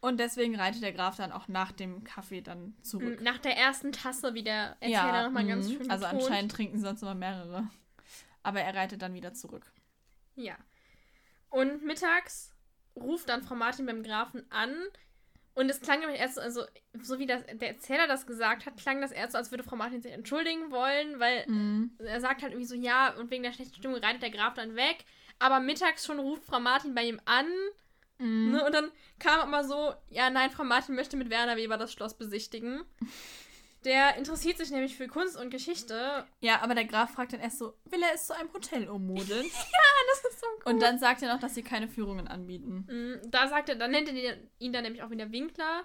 [0.00, 3.20] Und deswegen reitet der Graf dann auch nach dem Kaffee dann zurück.
[3.22, 5.72] Nach der ersten Tasse, wie der Erzähler nochmal ganz mhm.
[5.74, 6.22] schön Also betont.
[6.22, 7.68] anscheinend trinken sie sonst immer mehrere.
[8.42, 9.70] Aber er reitet dann wieder zurück.
[10.34, 10.56] Ja.
[11.50, 12.51] Und mittags
[12.96, 14.74] ruft dann Frau Martin beim Grafen an.
[15.54, 16.64] Und es klang nämlich erst so, also,
[17.02, 19.76] so wie das, der Erzähler das gesagt hat, klang das erst so, als würde Frau
[19.76, 21.90] Martin sich entschuldigen wollen, weil Mhm.
[21.98, 24.76] er sagt halt irgendwie so, ja, und wegen der schlechten Stimmung reitet der Graf dann
[24.76, 25.04] weg.
[25.38, 27.46] Aber mittags schon ruft Frau Martin bei ihm an.
[28.18, 28.52] Mhm.
[28.52, 28.64] Ne?
[28.64, 32.14] Und dann kam immer so, ja, nein, Frau Martin möchte mit Werner Weber das Schloss
[32.16, 32.82] besichtigen.
[33.84, 36.26] Der interessiert sich nämlich für Kunst und Geschichte.
[36.40, 39.46] Ja, aber der Graf fragt dann erst so, will er es zu einem Hotel ummodeln?
[40.14, 40.72] Das ist so cool.
[40.74, 42.86] Und dann sagt er noch, dass sie keine Führungen anbieten.
[42.86, 45.84] Mm, Da sagt er, dann nennt er ihn dann nämlich auch wieder Winkler.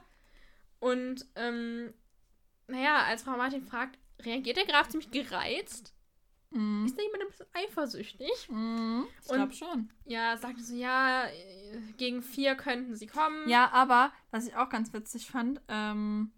[0.80, 1.94] Und, ähm,
[2.68, 5.94] naja, als Frau Martin fragt, reagiert der Graf ziemlich gereizt?
[6.50, 6.86] Mhm.
[6.86, 8.50] Ist da jemand ein bisschen eifersüchtig?
[8.50, 9.08] Mhm.
[9.22, 9.90] Ich glaube schon.
[10.06, 11.26] Ja, sagt er so, ja,
[11.98, 13.48] gegen vier könnten sie kommen.
[13.48, 16.32] Ja, aber, was ich auch ganz witzig fand, ähm,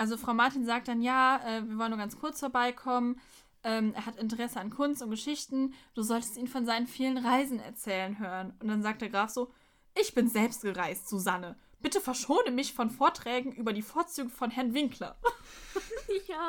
[0.00, 3.20] also Frau Martin sagt dann, ja, äh, wir wollen nur ganz kurz vorbeikommen.
[3.62, 5.74] Ähm, er hat Interesse an Kunst und Geschichten.
[5.94, 8.54] Du solltest ihn von seinen vielen Reisen erzählen hören.
[8.60, 9.52] Und dann sagt der Graf so,
[9.94, 11.58] Ich bin selbst gereist, Susanne.
[11.80, 15.18] Bitte verschone mich von Vorträgen über die Vorzüge von Herrn Winkler.
[16.28, 16.48] ja.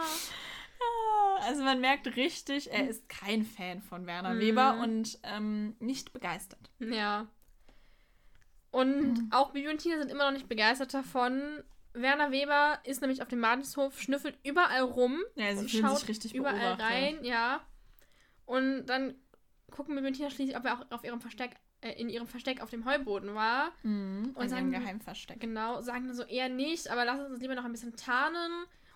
[1.41, 4.39] Also man merkt richtig, er ist kein Fan von Werner Mhm.
[4.39, 6.71] Weber und ähm, nicht begeistert.
[6.79, 7.27] Ja.
[8.71, 11.63] Und auch Bibi und Tina sind immer noch nicht begeistert davon.
[11.93, 15.19] Werner Weber ist nämlich auf dem Martinshof, schnüffelt überall rum.
[15.36, 16.86] Ja, sie fühlen schaut sich richtig überall beobachtet.
[16.86, 17.62] rein, ja.
[18.45, 19.15] Und dann
[19.71, 21.51] gucken Bibi und Tina schließlich, ob er auch auf ihrem Versteck,
[21.82, 23.71] äh, in ihrem Versteck auf dem Heuboden war.
[23.84, 24.32] Mhm.
[24.36, 25.39] Und sagen- Geheimversteck.
[25.39, 28.51] Genau, sagen dann so eher nicht, aber lass uns lieber noch ein bisschen tarnen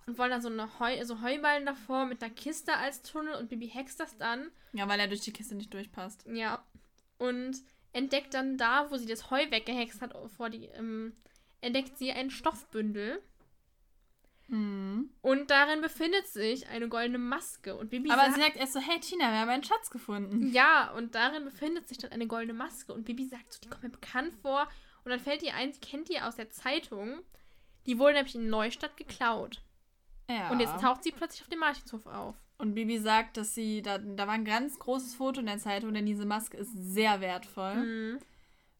[0.06, 3.50] und wollen dann so eine Heu so Heuballen davor mit einer Kiste als Tunnel und
[3.50, 4.50] Bibi hext das dann.
[4.74, 6.26] Ja, weil er durch die Kiste nicht durchpasst.
[6.28, 6.64] Ja.
[7.18, 7.58] Und
[7.94, 11.14] entdeckt dann da, wo sie das Heu weggehext hat, vor die, ähm,
[11.62, 13.22] entdeckt sie ein Stoffbündel.
[14.48, 15.10] Mhm.
[15.22, 17.76] Und darin befindet sich eine goldene Maske.
[17.76, 20.52] Und Bibi Aber sagt, sie sagt erst so, hey Tina, wir haben einen Schatz gefunden.
[20.52, 22.94] ja, und darin befindet sich dann eine goldene Maske.
[22.94, 24.68] Und Bibi sagt so, die kommt mir bekannt vor.
[25.04, 27.20] Und dann fällt ihr ein, sie kennt die aus der Zeitung.
[27.86, 29.62] Die wurde nämlich in Neustadt geklaut.
[30.30, 30.50] Ja.
[30.50, 32.36] Und jetzt taucht sie plötzlich auf dem Martinshof auf.
[32.58, 35.94] Und Bibi sagt, dass sie, da, da war ein ganz großes Foto in der Zeitung,
[35.94, 37.76] denn diese Maske ist sehr wertvoll.
[37.76, 38.20] Mhm.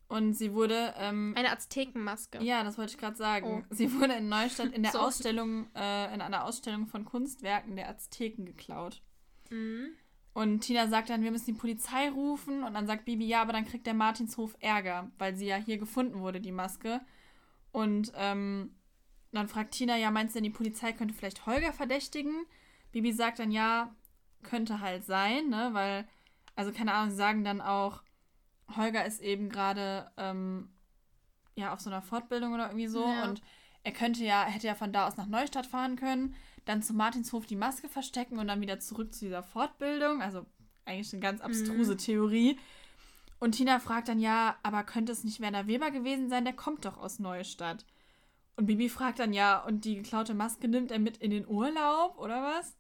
[0.08, 2.44] Und sie wurde, ähm, Eine Aztekenmaske.
[2.44, 3.66] ja, das wollte ich gerade sagen.
[3.68, 3.74] Oh.
[3.74, 5.00] Sie wurde in Neustadt in der So.
[5.00, 9.02] Ausstellung, äh, in einer Ausstellung von Kunstwerken der Azteken geklaut.
[9.50, 9.88] Mhm.
[10.34, 12.64] Und Tina sagt dann, wir müssen die Polizei rufen.
[12.64, 15.78] Und dann sagt Bibi, ja, aber dann kriegt der Martinshof Ärger, weil sie ja hier
[15.78, 17.02] gefunden wurde, die Maske.
[17.72, 18.76] Und ähm,
[19.32, 22.46] dann fragt Tina, ja, meinst du denn, die Polizei könnte vielleicht Holger verdächtigen?
[22.92, 23.96] Bibi sagt dann, ja,
[24.44, 25.70] könnte halt sein, ne?
[25.72, 26.08] Weil,
[26.56, 28.04] also keine Ahnung, sie sagen dann auch,
[28.76, 30.70] Holger ist eben gerade ähm,
[31.56, 33.06] ja auf so einer Fortbildung oder irgendwie so.
[33.06, 33.26] Ja.
[33.26, 33.42] Und
[33.84, 37.46] er könnte ja, hätte ja von da aus nach Neustadt fahren können, dann zu Martinshof
[37.46, 40.22] die Maske verstecken und dann wieder zurück zu dieser Fortbildung.
[40.22, 40.46] Also
[40.86, 42.58] eigentlich eine ganz abstruse Theorie.
[43.40, 46.46] Und Tina fragt dann, ja, aber könnte es nicht Werner Weber gewesen sein?
[46.46, 47.86] Der kommt doch aus Neustadt.
[48.56, 52.18] Und Bibi fragt dann, ja, und die geklaute Maske nimmt er mit in den Urlaub,
[52.18, 52.76] oder was?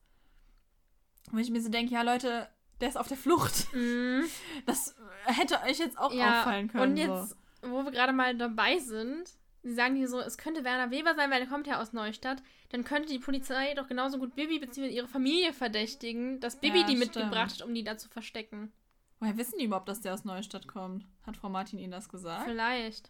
[1.32, 2.48] Und ich mir so denke, ja, Leute,
[2.82, 3.74] der ist auf der Flucht.
[3.74, 4.24] Mhm.
[4.66, 6.92] Das hätte euch jetzt auch Ja, auffallen können.
[6.92, 7.72] und jetzt, so.
[7.72, 9.30] wo wir gerade mal dabei sind,
[9.64, 12.44] sie sagen hier so, es könnte Werner Weber sein, weil er kommt ja aus Neustadt,
[12.70, 14.88] dann könnte die Polizei doch genauso gut Bibi bzw.
[14.90, 17.16] ihre Familie verdächtigen, dass Bibi Ja, die stimmt.
[17.16, 18.72] mitgebracht hat, um die da zu verstecken.
[19.20, 21.06] Woher wissen die überhaupt, dass der aus Neustadt kommt?
[21.26, 22.44] Hat Frau Martin Ihnen das gesagt?
[22.46, 23.10] Vielleicht.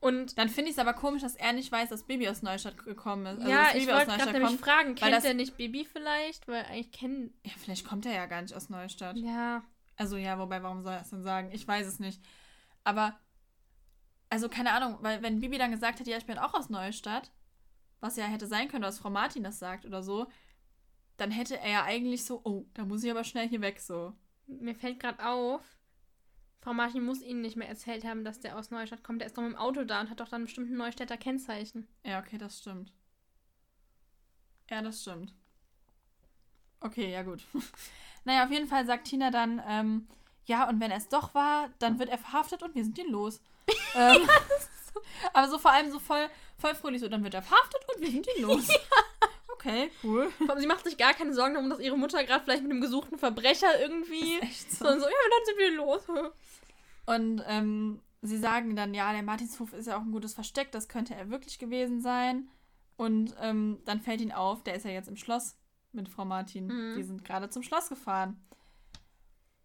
[0.00, 2.82] Und Dann finde ich es aber komisch, dass er nicht weiß, dass Baby aus Neustadt
[2.84, 3.38] gekommen ist.
[3.40, 6.48] Also, ja, ich Baby wollte gerade nämlich fragen, kennt das- er nicht Bibi vielleicht?
[6.48, 7.34] Weil eigentlich kennen.
[7.44, 9.16] Ja, vielleicht kommt er ja gar nicht aus Neustadt.
[9.18, 9.62] Ja.
[9.96, 11.50] Also ja, wobei, warum soll er es denn sagen?
[11.52, 12.22] Ich weiß es nicht.
[12.82, 13.18] Aber,
[14.30, 17.30] also keine Ahnung, weil wenn Bibi dann gesagt hätte, ja, ich bin auch aus Neustadt,
[18.00, 20.26] was ja hätte sein können, dass Frau Martin das sagt oder so,
[21.18, 24.14] dann hätte er ja eigentlich so, oh, da muss ich aber schnell hier weg, so.
[24.46, 25.60] Mir fällt gerade auf,
[26.60, 29.20] Frau Martin muss Ihnen nicht mehr erzählt haben, dass der aus Neustadt kommt.
[29.20, 31.88] Der ist doch mit dem Auto da und hat doch dann bestimmt ein Neustädter Kennzeichen.
[32.04, 32.92] Ja, okay, das stimmt.
[34.68, 35.34] Ja, das stimmt.
[36.80, 37.46] Okay, ja gut.
[38.24, 40.08] naja, auf jeden Fall sagt Tina dann, ähm,
[40.44, 43.10] ja, und wenn er es doch war, dann wird er verhaftet und wir sind ihn
[43.10, 43.40] los.
[43.94, 44.28] ähm,
[45.32, 48.10] aber so vor allem so voll, voll fröhlich so, dann wird er verhaftet und wir
[48.10, 48.68] sind ihn los.
[49.60, 50.30] Okay, cool.
[50.38, 52.72] Vor allem, Sie macht sich gar keine Sorgen darum, dass ihre Mutter gerade vielleicht mit
[52.72, 54.38] einem gesuchten Verbrecher irgendwie.
[54.40, 54.84] Echt so.
[54.84, 56.32] Sondern so, ja, dann sind wir los.
[57.06, 60.88] Und ähm, sie sagen dann, ja, der Martinshof ist ja auch ein gutes Versteck, das
[60.88, 62.48] könnte er wirklich gewesen sein.
[62.96, 65.56] Und ähm, dann fällt ihnen auf, der ist ja jetzt im Schloss
[65.92, 66.66] mit Frau Martin.
[66.66, 66.96] Mhm.
[66.96, 68.42] Die sind gerade zum Schloss gefahren.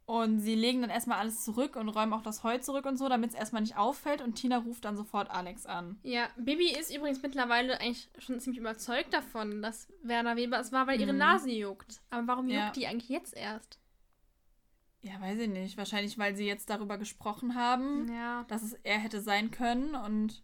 [0.08, 3.10] Und sie legen dann erstmal alles zurück und räumen auch das Heu zurück und so,
[3.10, 4.22] damit es erstmal nicht auffällt.
[4.22, 5.98] Und Tina ruft dann sofort Alex an.
[6.04, 10.86] Ja, Bibi ist übrigens mittlerweile eigentlich schon ziemlich überzeugt davon, dass Werner Weber es war,
[10.86, 11.18] weil ihre Mhm.
[11.20, 12.02] Nase juckt.
[12.12, 12.66] Aber warum Ja.
[12.66, 13.80] juckt die eigentlich jetzt erst?
[15.02, 15.76] Ja, weiß ich nicht.
[15.78, 18.44] Wahrscheinlich, weil sie jetzt darüber gesprochen haben, Ja.
[18.48, 20.44] dass es er hätte sein können und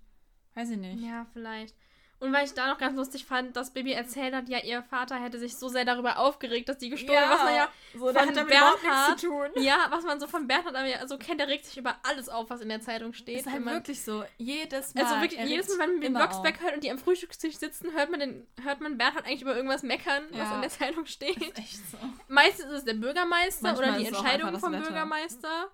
[0.55, 1.03] weiß ich nicht.
[1.03, 1.75] Ja, vielleicht.
[2.21, 5.15] Und weil ich da noch ganz lustig fand, dass Bibi erzählt hat, ja, ihr Vater
[5.15, 8.13] hätte sich so sehr darüber aufgeregt, dass die gestohlen ja, was man ja so, von
[8.13, 9.47] Bernhard- nichts zu tun.
[9.55, 12.29] Ja, was man so von Bernhard aber ja so kennt, der regt sich über alles
[12.29, 13.39] auf, was in der Zeitung steht.
[13.39, 14.23] Ist halt man, wirklich so.
[14.37, 15.03] Jedes Mal.
[15.03, 18.11] also wirklich, jedes Mal, wenn man den Blocksberg hört und die am Frühstückstisch sitzen, hört
[18.11, 20.55] man, den, hört man Bernhard eigentlich über irgendwas meckern, was Ja.
[20.55, 21.37] in der Zeitung steht.
[21.37, 21.97] Ist echt so.
[22.27, 24.83] Meistens ist es der Bürgermeister Manchmal oder die Entscheidung vom Wetter.
[24.83, 25.71] Bürgermeister.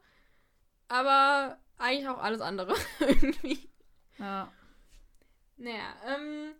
[0.87, 3.69] Aber eigentlich auch alles andere irgendwie.
[4.17, 4.49] Ja.
[5.57, 6.53] Naja, ähm.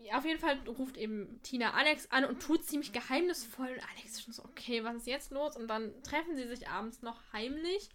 [0.00, 3.68] Ja, auf jeden Fall ruft eben Tina Alex an und tut ziemlich geheimnisvoll.
[3.68, 5.56] Und Alex ist schon so, okay, was ist jetzt los?
[5.56, 7.90] Und dann treffen sie sich abends noch heimlich.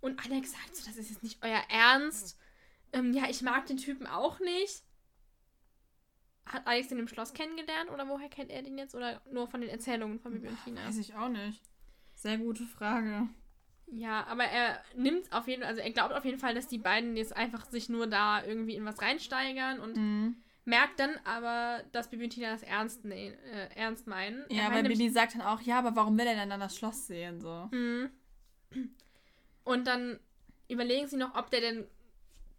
[0.00, 2.36] Und Alex sagt so, das ist jetzt nicht euer Ernst.
[2.92, 4.82] Ähm, ja, ich mag den Typen auch nicht.
[6.44, 8.96] Hat Alex den im Schloss kennengelernt oder woher kennt er den jetzt?
[8.96, 10.84] Oder nur von den Erzählungen von Bibi und Tina?
[10.86, 11.62] Weiß ich auch nicht.
[12.14, 13.28] Sehr gute Frage.
[13.94, 16.78] Ja, aber er nimmt auf jeden Fall, also er glaubt auf jeden Fall, dass die
[16.78, 20.36] beiden jetzt einfach sich nur da irgendwie in was reinsteigern und Mhm.
[20.64, 24.44] merkt dann aber, dass Bibi und Tina das ernst, ne äh, ernst meinen.
[24.48, 27.06] Ja, weil Bibi sagt dann auch, ja, aber warum will er denn dann das Schloss
[27.06, 27.40] sehen?
[27.40, 27.68] So.
[27.70, 28.10] Mhm.
[29.64, 30.18] Und dann
[30.68, 31.86] überlegen sie noch, ob der denn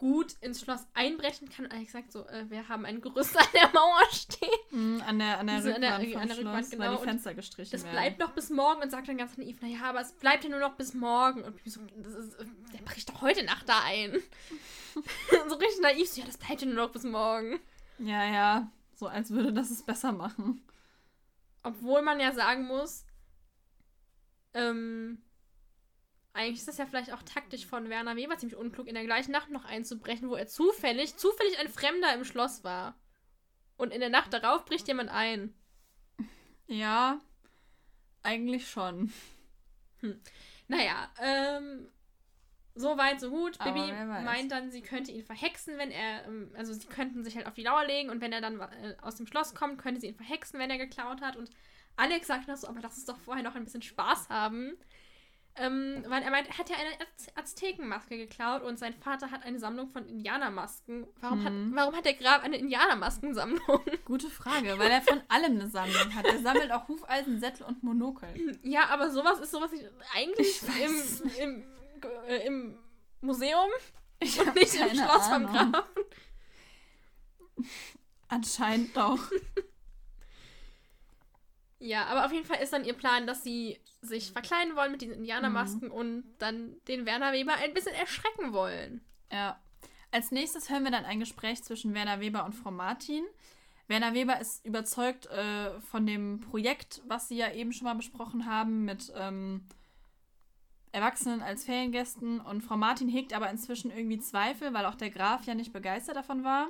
[0.03, 1.63] gut ins Schloss einbrechen kann.
[1.65, 4.49] Und Alex sagt so, äh, wir haben ein Gerüst an der Mauer stehen.
[4.71, 6.83] Mhm, an der, an der So, an der- Rückwand vom an der Rückwand, Schloss, genau,
[6.91, 7.93] weil die Fenster gestrichen Das werden.
[7.93, 10.59] bleibt noch bis morgen und sagt dann ganz naiv, naja, aber es bleibt ja nur
[10.59, 11.41] noch bis morgen.
[11.43, 12.37] Und so, ist,
[12.73, 14.11] der bricht doch heute Nacht da ein.
[15.47, 17.61] so richtig naiv, so, ja, das bleibt ja nur noch bis morgen.
[17.99, 18.71] Ja, ja.
[18.95, 20.61] So als würde das es besser machen.
[21.63, 23.05] Obwohl man ja sagen muss,
[24.53, 25.21] ähm,
[26.33, 29.31] eigentlich ist das ja vielleicht auch taktisch von Werner Weber ziemlich unklug, in der gleichen
[29.31, 32.99] Nacht noch einzubrechen, wo er zufällig, zufällig ein Fremder im Schloss war.
[33.77, 35.53] Und in der Nacht darauf bricht jemand ein.
[36.67, 37.19] Ja,
[38.23, 39.11] eigentlich schon.
[40.67, 41.89] Naja, ähm,
[42.75, 43.59] so weit, so gut.
[43.59, 47.35] Aber Bibi meint dann, sie könnte ihn verhexen, wenn er, ähm, also sie könnten sich
[47.35, 50.01] halt auf die Lauer legen und wenn er dann äh, aus dem Schloss kommt, könnte
[50.01, 51.35] sie ihn verhexen, wenn er geklaut hat.
[51.35, 51.51] Und
[51.95, 54.77] Alex sagt noch so, aber lass uns doch vorher noch ein bisschen Spaß haben.
[55.55, 59.43] Ähm, weil er meint, er hat ja eine Az Aztekenmaske geklaut und sein Vater hat
[59.43, 61.05] eine Sammlung von Indianermasken.
[61.21, 61.45] Warum, Mhm.
[61.45, 63.61] hat, warum hat der Grab eine Indianermaskensammlung?
[64.05, 66.25] Gute Frage, weil er von allem eine Sammlung hat.
[66.25, 68.57] Er sammelt auch Hufeisen, Sättel und Monokel.
[68.63, 69.85] ja, aber sowas ist sowas ich
[70.15, 71.63] eigentlich Ich im, im,
[72.27, 72.79] äh, im
[73.21, 73.69] Museum
[74.19, 75.71] Ich und nicht im Schloss vom Ahnung.
[75.71, 75.75] Grafen.
[78.27, 79.19] Anscheinend doch.
[81.85, 85.01] Ja, aber auf jeden Fall ist dann ihr Plan, dass sie sich verkleiden wollen mit
[85.01, 85.93] diesen Indianermasken Mhm.
[85.93, 89.01] und dann den Werner Weber ein bisschen erschrecken wollen.
[89.29, 89.59] Ja.
[90.09, 93.25] Als nächstes hören wir dann ein Gespräch zwischen Werner Weber und Frau Martin.
[93.87, 98.45] Werner Weber ist überzeugt äh, von dem Projekt, was sie ja eben schon mal besprochen
[98.45, 99.65] haben, mit ähm,
[100.93, 102.39] Erwachsenen als Feriengästen.
[102.39, 106.15] Und Frau Martin hegt aber inzwischen irgendwie Zweifel, weil auch der Graf ja nicht begeistert
[106.15, 106.69] davon war.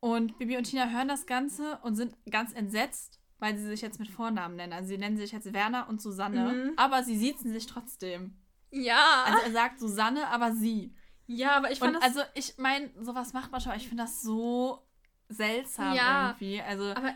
[0.00, 3.98] Und Bibi und Tina hören das Ganze und sind ganz entsetzt, weil sie sich jetzt
[3.98, 4.72] mit Vornamen nennen.
[4.72, 6.72] Also sie nennen sich jetzt Werner und Susanne, Mhm.
[6.76, 8.36] aber sie siezen sich trotzdem.
[8.70, 9.24] Ja.
[9.26, 10.94] Also er sagt Susanne, aber sie.
[11.26, 12.16] ja, aber ich fand Und das.
[12.16, 14.82] also ich meine, sowas macht man schon, aber ich finde das so
[15.28, 16.60] seltsam Ja, irgendwie.
[16.60, 17.14] Also aber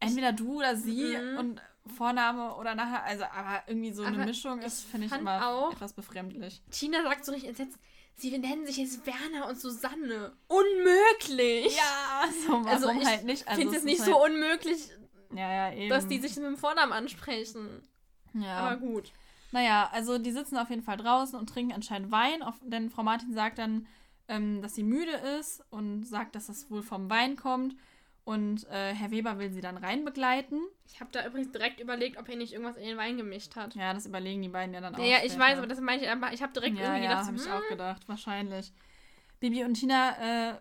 [0.00, 1.38] entweder du oder sie Mhm.
[1.38, 1.62] und
[1.96, 5.72] Vorname oder nachher, also aber irgendwie so eine Aber Mischung ist, finde ich immer auch-
[5.72, 6.62] etwas befremdlich.
[6.70, 7.78] Tina sagt so richtig entsetzt,
[8.16, 10.36] sie nennen sich jetzt Werner und Susanne.
[10.48, 11.76] Unmöglich!
[11.76, 13.42] Ja, so warum Also ich halt nicht?
[13.42, 14.88] Ich Also finde es nicht halt, so unmöglich,
[15.36, 15.88] Ja, ja, eben.
[15.88, 17.82] dass die sich mit dem Vornamen ansprechen.
[18.34, 18.58] ja.
[18.58, 19.12] Aber gut.
[19.52, 23.02] Naja, also die sitzen auf jeden Fall draußen und trinken anscheinend Wein, auf, denn Frau
[23.02, 23.86] Martin sagt dann,
[24.28, 27.76] ähm, dass sie müde ist und sagt, dass das wohl vom Wein kommt.
[28.24, 30.60] Und äh, Herr Weber will sie dann rein begleiten.
[30.84, 33.76] Ich habe da übrigens direkt überlegt, ob er nicht irgendwas in den Wein gemischt hat.
[33.76, 34.98] Ja, das überlegen die beiden ja dann auch.
[34.98, 36.32] Ja, ja, ich weiß, aber das meine ich einfach.
[36.32, 38.72] Ich habe direkt ja, irgendwie ja, gedacht, habe so, ich hm, auch gedacht, wahrscheinlich.
[39.38, 40.54] Bibi und Tina äh,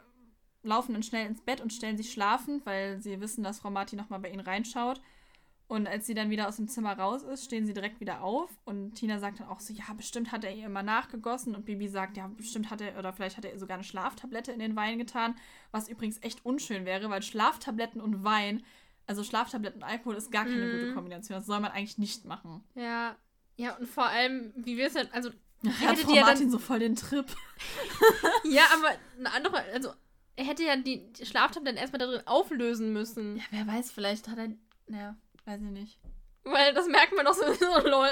[0.66, 3.98] laufen dann schnell ins Bett und stellen sich schlafend, weil sie wissen, dass Frau Martin
[4.00, 5.02] nochmal bei ihnen reinschaut.
[5.68, 8.52] Und als sie dann wieder aus dem Zimmer raus ist, stehen sie direkt wieder auf.
[8.66, 11.56] Und Tina sagt dann auch so, ja, bestimmt hat er ihr immer nachgegossen.
[11.56, 14.52] Und Bibi sagt, ja, bestimmt hat er, oder vielleicht hat er ihr sogar eine Schlaftablette
[14.52, 15.36] in den Wein getan.
[15.72, 18.64] Was übrigens echt unschön wäre, weil Schlaftabletten und Wein,
[19.08, 20.72] also Schlaftabletten und Alkohol ist gar keine Mhm.
[20.72, 21.36] gute Kombination.
[21.38, 22.64] Das soll man eigentlich nicht machen.
[22.76, 23.16] Ja.
[23.58, 25.32] Ja, und vor allem, wie wir es denn, also,
[25.88, 27.26] hat Frau Martin so voll den Trip.
[28.44, 29.90] ja, aber eine andere, also,
[30.36, 33.38] er hätte ja die die Schlaftabletten erstmal da drin auflösen müssen.
[33.38, 34.50] Ja, wer weiß, vielleicht hat er.
[34.88, 35.16] Ja,
[35.46, 36.00] weiß ich nicht.
[36.44, 38.10] Weil das merkt man doch sowieso, lol.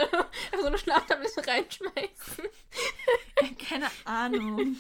[0.60, 2.46] So eine Schlaftablette reinschmeißen.
[3.70, 4.76] Keine Ahnung.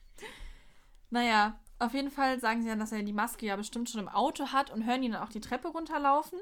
[1.10, 4.08] naja, auf jeden Fall sagen sie dann, dass er die Maske ja bestimmt schon im
[4.08, 6.38] Auto hat und hören ihn dann auch die Treppe runterlaufen.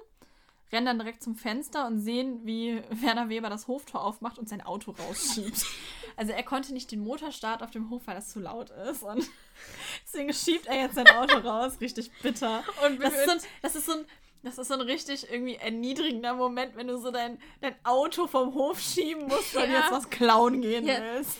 [0.72, 4.60] Rennen dann direkt zum Fenster und sehen, wie Werner Weber das Hoftor aufmacht und sein
[4.62, 5.64] Auto rausschiebt.
[6.16, 9.02] also er konnte nicht den Motorstart auf dem Hof, weil das zu laut ist.
[9.02, 9.28] Und
[10.06, 11.74] deswegen schiebt er jetzt sein Auto raus.
[11.80, 12.62] Richtig bitter.
[12.86, 14.04] Und Das ist so ein, das ist so ein,
[14.42, 18.54] das ist so ein richtig irgendwie erniedrigender Moment, wenn du so dein, dein Auto vom
[18.54, 19.80] Hof schieben musst, weil du Ja.
[19.80, 21.00] jetzt was klauen gehen Ja.
[21.00, 21.38] willst.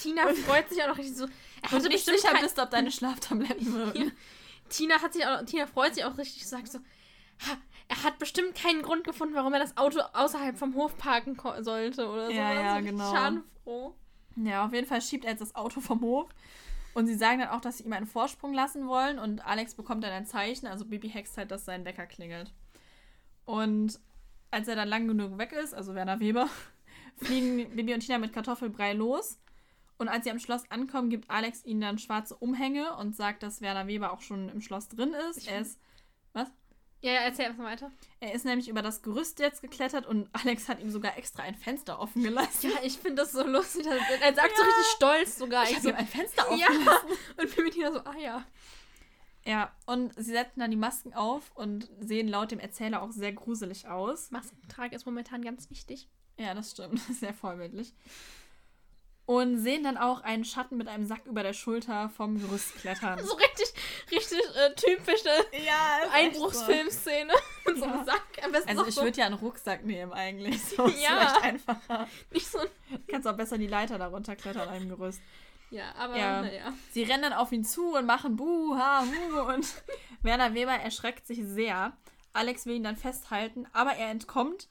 [0.00, 1.26] Tina freut sich auch noch richtig so.
[1.62, 4.04] Er Und du nicht sicher bist, ob deine Schlaftabletten wirken.
[4.04, 4.10] Ja.
[4.70, 7.58] Tina hat sich auch, Tina freut sich auch richtig, sagt so, ha,
[7.90, 12.08] er hat bestimmt keinen Grund gefunden, warum er das Auto außerhalb vom Hof parken sollte
[12.08, 12.32] oder so.
[12.32, 13.12] Ja, Oder ja, so genau.
[13.12, 13.94] Schadenfroh.
[14.36, 16.28] Ja, auf jeden Fall schiebt er jetzt das Auto vom Hof.
[16.94, 19.18] Und sie sagen dann auch, dass sie ihm einen Vorsprung lassen wollen.
[19.18, 20.68] Und Alex bekommt dann ein Zeichen.
[20.68, 22.52] Also Bibi hext halt, dass sein Wecker klingelt.
[23.44, 23.98] Und
[24.52, 26.48] als er dann lang genug weg ist, also Werner Weber,
[27.16, 29.40] fliegen Bibi und Tina mit Kartoffelbrei los.
[29.98, 33.60] Und als sie am Schloss ankommen, gibt Alex ihnen dann schwarze Umhänge und sagt, dass
[33.60, 35.38] Werner Weber auch schon im Schloss drin ist.
[35.38, 35.80] Ich er ist.
[36.32, 36.48] Was?
[37.02, 37.90] Ja, ja, erzähl erstmal weiter.
[38.20, 41.54] Er ist nämlich über das Gerüst jetzt geklettert und Alex hat ihm sogar extra ein
[41.54, 42.70] Fenster offen gelassen.
[42.70, 43.84] Ja, ich finde das so lustig.
[43.84, 45.64] dass- Er sagt so richtig stolz sogar.
[45.64, 46.66] Ich Ich so, ihm ein Fenster offen ja.
[46.68, 47.08] gelassen.
[47.38, 48.44] Und Pimentina so, ah ja.
[49.46, 53.32] Ja, und sie setzen dann die Masken auf und sehen laut dem Erzähler auch sehr
[53.32, 54.30] gruselig aus.
[54.30, 56.08] Maskentrag ist momentan ganz wichtig.
[56.38, 56.98] Ja, das stimmt.
[57.18, 57.94] Sehr vorbildlich.
[59.32, 63.24] Und sehen dann auch einen Schatten mit einem Sack über der Schulter vom Gerüst klettern.
[63.24, 63.72] So richtig,
[64.10, 65.28] richtig äh, typische
[65.64, 67.32] ja, Einbruchsfilmszene.
[67.64, 68.04] Mit so einem Ja.
[68.06, 68.24] Sack.
[68.44, 70.60] Am besten Also ich so, würde ja einen Rucksack nehmen eigentlich.
[70.64, 71.10] So ist Ja.
[71.28, 72.08] vielleicht einfacher.
[72.32, 72.68] nicht so ein
[73.06, 75.20] Kannst auch besser die Leiter darunter klettern an einem Gerüst.
[75.70, 76.42] Ja, aber Ja.
[76.42, 76.72] naja.
[76.90, 79.64] Sie rennen dann auf ihn zu und machen Buh, ha, hu und
[80.22, 81.96] Werner Weber erschreckt sich sehr.
[82.32, 84.68] Alex will ihn dann festhalten, aber er entkommt.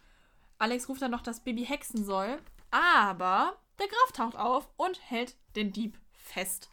[0.58, 2.40] Alex ruft dann noch, dass Baby hexen soll,
[2.72, 6.70] aber der Graf taucht auf und hält den Dieb fest.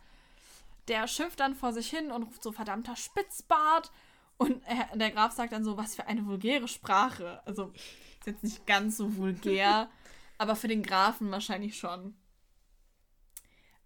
[0.88, 3.90] Der schimpft dann vor sich hin und ruft so verdammter Spitzbart
[4.38, 7.42] und er, der Graf sagt dann so, was für eine vulgäre Sprache.
[7.46, 9.88] Also ist jetzt nicht ganz so vulgär,
[10.38, 12.14] aber für den Grafen wahrscheinlich schon.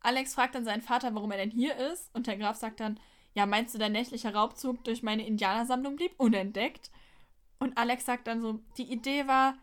[0.00, 2.14] Alex fragt dann seinen Vater, warum er denn hier ist.
[2.14, 2.98] Und der Graf sagt dann,
[3.34, 6.90] ja, meinst du, dein nächtlicher Raubzug durch meine Indianersammlung blieb unentdeckt?
[7.58, 9.54] Und Alex sagt dann so, die Idee war,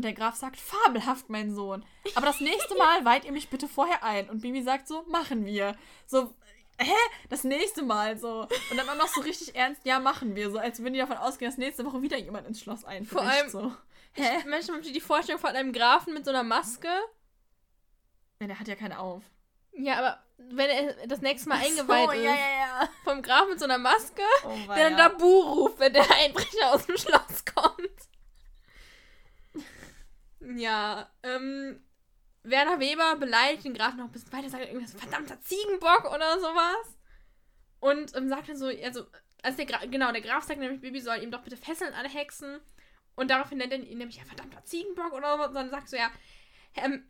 [0.00, 1.84] und der Graf sagt, fabelhaft, mein Sohn.
[2.14, 4.30] Aber das nächste Mal weiht ihr mich bitte vorher ein.
[4.30, 5.76] Und Bibi sagt so, machen wir.
[6.06, 6.34] So,
[6.80, 6.90] hä?
[7.28, 8.48] Das nächste Mal so.
[8.70, 10.50] Und dann auch noch so richtig ernst, ja, machen wir.
[10.50, 13.12] So, als würden die davon ausgehen, dass nächste Woche wieder jemand ins Schloss einbricht.
[13.12, 13.72] Vor allem- so.
[14.14, 14.38] Hä?
[14.82, 16.88] Ihr die Vorstellung von einem Grafen mit so einer Maske.
[18.40, 19.22] Ja, der hat ja keine auf.
[19.72, 22.88] Ja, aber wenn er das nächste Mal Ach so, eingeweiht ist ja, ja, ja.
[23.04, 26.86] vom Grafen mit so einer Maske, Oh, der dann Dabu ruft, wenn der Einbrecher aus
[26.86, 27.88] dem Schloss kommt.
[30.56, 31.80] Ja, ähm,
[32.42, 36.98] Werner Weber beleidigt den Grafen noch ein bisschen weiter, sagt irgendwas, verdammter Ziegenbock oder sowas.
[37.80, 39.06] Und ähm, sagt dann so, also,
[39.42, 42.60] als der Gra genau, der Graf sagt nämlich, Bibi soll ihm doch bitte Fesseln anhexen.
[43.16, 45.44] Und daraufhin nennt er ihn nämlich, ja, verdammter Ziegenbock oder so.
[45.44, 46.10] Und dann sagt so, ja,
[46.76, 47.04] ähm,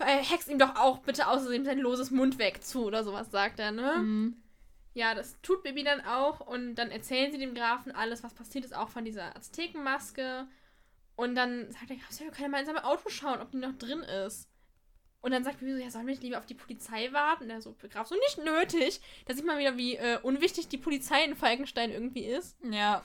[0.00, 3.72] äh, hex ihm doch auch bitte außerdem sein loses Mundwerk zu oder sowas, sagt er,
[3.72, 3.96] ne?
[3.98, 4.42] Mhm.
[4.94, 8.64] Ja, das tut Bibi dann auch und dann erzählen sie dem Grafen alles, was passiert
[8.64, 10.46] ist, auch von dieser Aztekenmaske.
[11.16, 13.50] Und dann sagt der Graf, so, wir können ja mal in seinem Auto schauen, ob
[13.50, 14.48] die noch drin ist.
[15.22, 17.44] Und dann sagt Bibi so, ja, sollen wir nicht lieber auf die Polizei warten?
[17.44, 19.00] Und der so, Graf, so nicht nötig.
[19.26, 22.56] Da sieht man wieder, wie äh, unwichtig die Polizei in Falkenstein irgendwie ist.
[22.62, 23.02] Ja.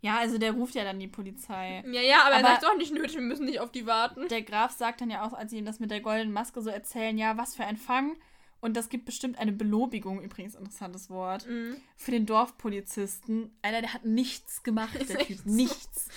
[0.00, 1.82] Ja, also der ruft ja dann die Polizei.
[1.86, 4.28] Ja, ja, aber, Aber- er sagt auch nicht nötig, wir müssen nicht auf die warten.
[4.28, 6.70] Der Graf sagt dann ja auch, als sie ihm das mit der goldenen Maske so
[6.70, 8.16] erzählen, ja, was für ein Fang.
[8.60, 11.76] Und das gibt bestimmt eine Belobigung, übrigens interessantes Wort, Mhm.
[11.96, 13.56] für den Dorfpolizisten.
[13.62, 15.38] Alter, der hat nichts gemacht, Ist der Typ.
[15.44, 15.50] so.
[15.50, 16.08] Nichts.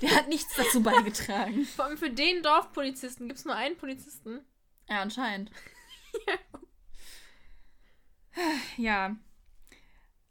[0.00, 1.64] Der hat nichts dazu beigetragen.
[1.64, 4.40] Vor allem für den Dorfpolizisten gibt es nur einen Polizisten.
[4.88, 5.50] Ja, anscheinend.
[8.76, 9.16] Ja.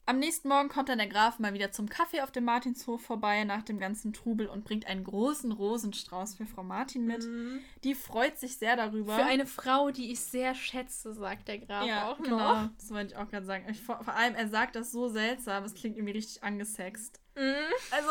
[0.09, 3.43] Am nächsten Morgen kommt dann der Graf mal wieder zum Kaffee auf dem Martinshof vorbei
[3.43, 7.25] nach dem ganzen Trubel und bringt einen großen Rosenstrauß für Frau Martin mit.
[7.25, 7.59] Mhm.
[7.83, 9.17] Die freut sich sehr darüber.
[9.17, 12.37] Für eine Frau, die ich sehr schätze, sagt der Graf ja, auch genau.
[12.37, 12.69] noch.
[12.77, 13.65] Das wollte ich auch gerade sagen.
[13.69, 17.19] Ich, vor, vor allem, er sagt das so seltsam, es klingt irgendwie richtig angesext.
[17.35, 17.53] Mhm.
[17.91, 18.09] Also,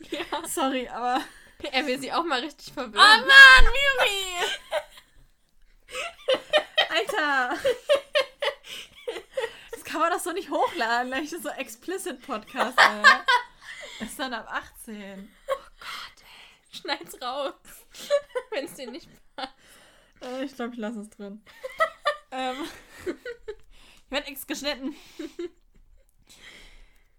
[0.12, 0.46] Ja.
[0.46, 1.20] sorry, aber.
[1.72, 2.94] Er will sie auch mal richtig verwirren.
[2.94, 4.46] Oh Mann, Miri!
[6.88, 7.58] Alter!
[9.90, 12.78] Das kann man doch so nicht hochladen, gleich so explicit Podcast.
[13.98, 15.28] Das ist dann ab 18.
[16.70, 17.54] Schneid's raus.
[18.52, 19.52] Wenn es dir nicht passt.
[20.22, 21.42] Äh, ich glaube, ich lasse es drin.
[22.30, 22.54] ähm,
[23.04, 24.94] ich werde nichts geschnitten.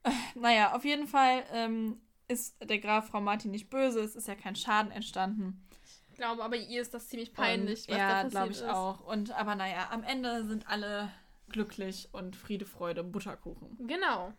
[0.03, 3.99] Äh, naja, auf jeden Fall ähm, ist der Graf Frau Martin nicht böse.
[3.99, 5.67] Es ist ja kein Schaden entstanden.
[6.11, 8.57] Ich glaube, aber ihr ist das ziemlich peinlich, Und, was ja, da passiert glaube ich
[8.59, 8.69] ist.
[8.69, 9.01] auch.
[9.01, 11.11] Und aber naja, am Ende sind alle
[11.51, 13.77] glücklich und Friede, Freude, Butterkuchen.
[13.87, 14.33] Genau.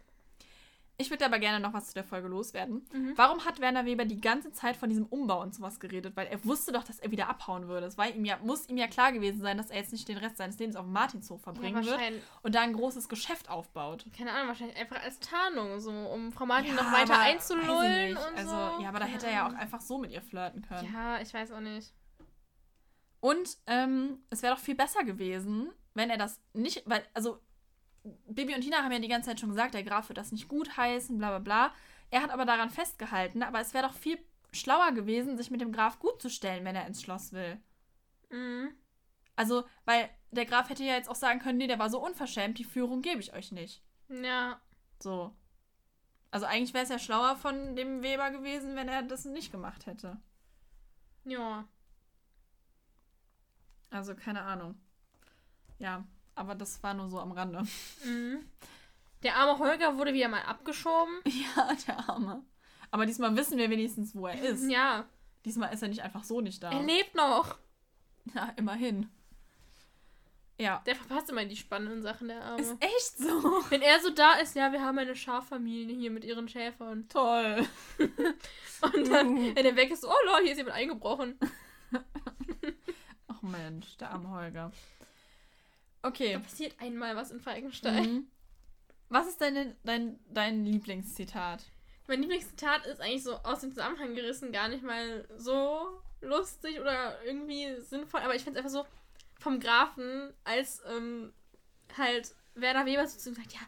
[0.98, 2.86] Ich würde aber gerne noch was zu der Folge loswerden.
[2.92, 3.14] Mhm.
[3.16, 6.14] Warum hat Werner Weber die ganze Zeit von diesem Umbau und sowas geredet?
[6.16, 7.86] Weil er wusste doch, dass er wieder abhauen würde.
[7.86, 10.18] Es war ihm ja, muss ihm ja klar gewesen sein, dass er jetzt nicht den
[10.18, 14.04] Rest seines Lebens auf dem Martinshof verbringen ja, wird und da ein großes Geschäft aufbaut.
[14.16, 18.38] keine Ahnung, wahrscheinlich einfach als Tarnung, so um Frau Martin Ja, noch weiter einzulullen und
[18.38, 18.82] also, so.
[18.82, 20.92] Ja, aber da hätte er ja auch einfach so mit ihr flirten können.
[20.92, 21.92] Ja, ich weiß auch nicht.
[23.22, 27.40] Und ähm, es wäre doch viel besser gewesen, wenn er das nicht, weil, also
[28.26, 30.48] Bibi und Tina haben ja die ganze Zeit schon gesagt, der Graf wird das nicht
[30.48, 31.74] gut heißen, bla bla bla.
[32.10, 34.18] Er hat aber daran festgehalten, aber es wäre doch viel
[34.50, 37.60] schlauer gewesen, sich mit dem Graf gut zu stellen, wenn er ins Schloss will.
[38.30, 38.74] Mhm.
[39.36, 42.58] Also, weil der Graf hätte ja jetzt auch sagen können, nee, der war so unverschämt,
[42.58, 43.84] die Führung gebe ich euch nicht.
[44.08, 44.60] Ja.
[44.98, 45.32] So.
[46.32, 49.86] Also eigentlich wäre es ja schlauer von dem Weber gewesen, wenn er das nicht gemacht
[49.86, 50.20] hätte.
[51.24, 51.68] Ja.
[53.92, 54.74] Also keine Ahnung.
[55.78, 57.62] Ja, aber das war nur so am Rande.
[58.04, 58.44] Mhm.
[59.22, 61.20] Der arme Holger wurde wieder mal abgeschoben.
[61.56, 62.42] Ja, der Arme.
[62.90, 64.68] Aber diesmal wissen wir wenigstens, wo er ist.
[64.70, 65.04] Ja.
[65.44, 66.70] Diesmal ist er nicht einfach so nicht da.
[66.70, 67.58] Er lebt noch.
[68.34, 69.08] Ja, immerhin.
[70.58, 70.82] Ja.
[70.86, 72.62] Der verpasst immer die spannenden Sachen, der Arme.
[72.62, 73.62] Ist echt so.
[73.70, 77.08] Wenn er so da ist, ja, wir haben eine Schaffamilie hier mit ihren Schäfern.
[77.08, 77.66] Toll.
[77.98, 81.38] Und dann, wenn er weg ist, oh lol, hier ist jemand eingebrochen.
[83.44, 84.72] Ach Mensch, der arme Holger.
[86.02, 86.38] Da Okay.
[86.38, 88.02] passiert einmal was in Falkenstein.
[88.12, 88.26] Mhm.
[89.08, 91.64] Was ist deine, dein, dein Lieblingszitat?
[92.08, 97.22] Mein Lieblingszitat ist eigentlich so aus dem Zusammenhang gerissen, gar nicht mal so lustig oder
[97.24, 98.86] irgendwie sinnvoll, aber ich finde es einfach so
[99.38, 101.32] vom Grafen, als ähm,
[101.96, 103.60] halt Werner Weber so zu ihm sagt, ja,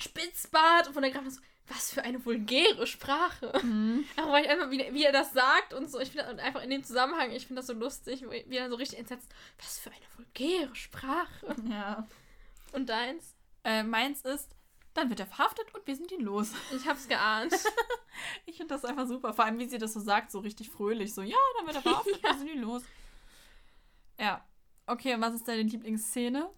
[0.00, 3.52] Spitzbart und von der Grafen so, was für eine vulgäre Sprache.
[3.62, 4.04] Mhm.
[4.16, 6.62] Aber weil ich einfach, wie, wie er das sagt und so, ich finde und einfach
[6.62, 9.90] in dem Zusammenhang, ich finde das so lustig, wie er so richtig entsetzt, was für
[9.90, 11.56] eine vulgäre Sprache.
[11.68, 12.06] Ja.
[12.72, 13.34] Und deins?
[13.64, 14.50] Äh, meins ist,
[14.94, 16.52] dann wird er verhaftet und wir sind ihn los.
[16.74, 17.52] Ich hab's geahnt.
[18.46, 19.34] Ich finde das einfach super.
[19.34, 21.12] Vor allem, wie sie das so sagt, so richtig fröhlich.
[21.12, 22.30] So, ja, dann wird er verhaftet, Ja.
[22.30, 22.82] wir sind ihn los.
[24.18, 24.42] Ja.
[24.86, 26.48] Okay, und was ist deine Lieblingsszene?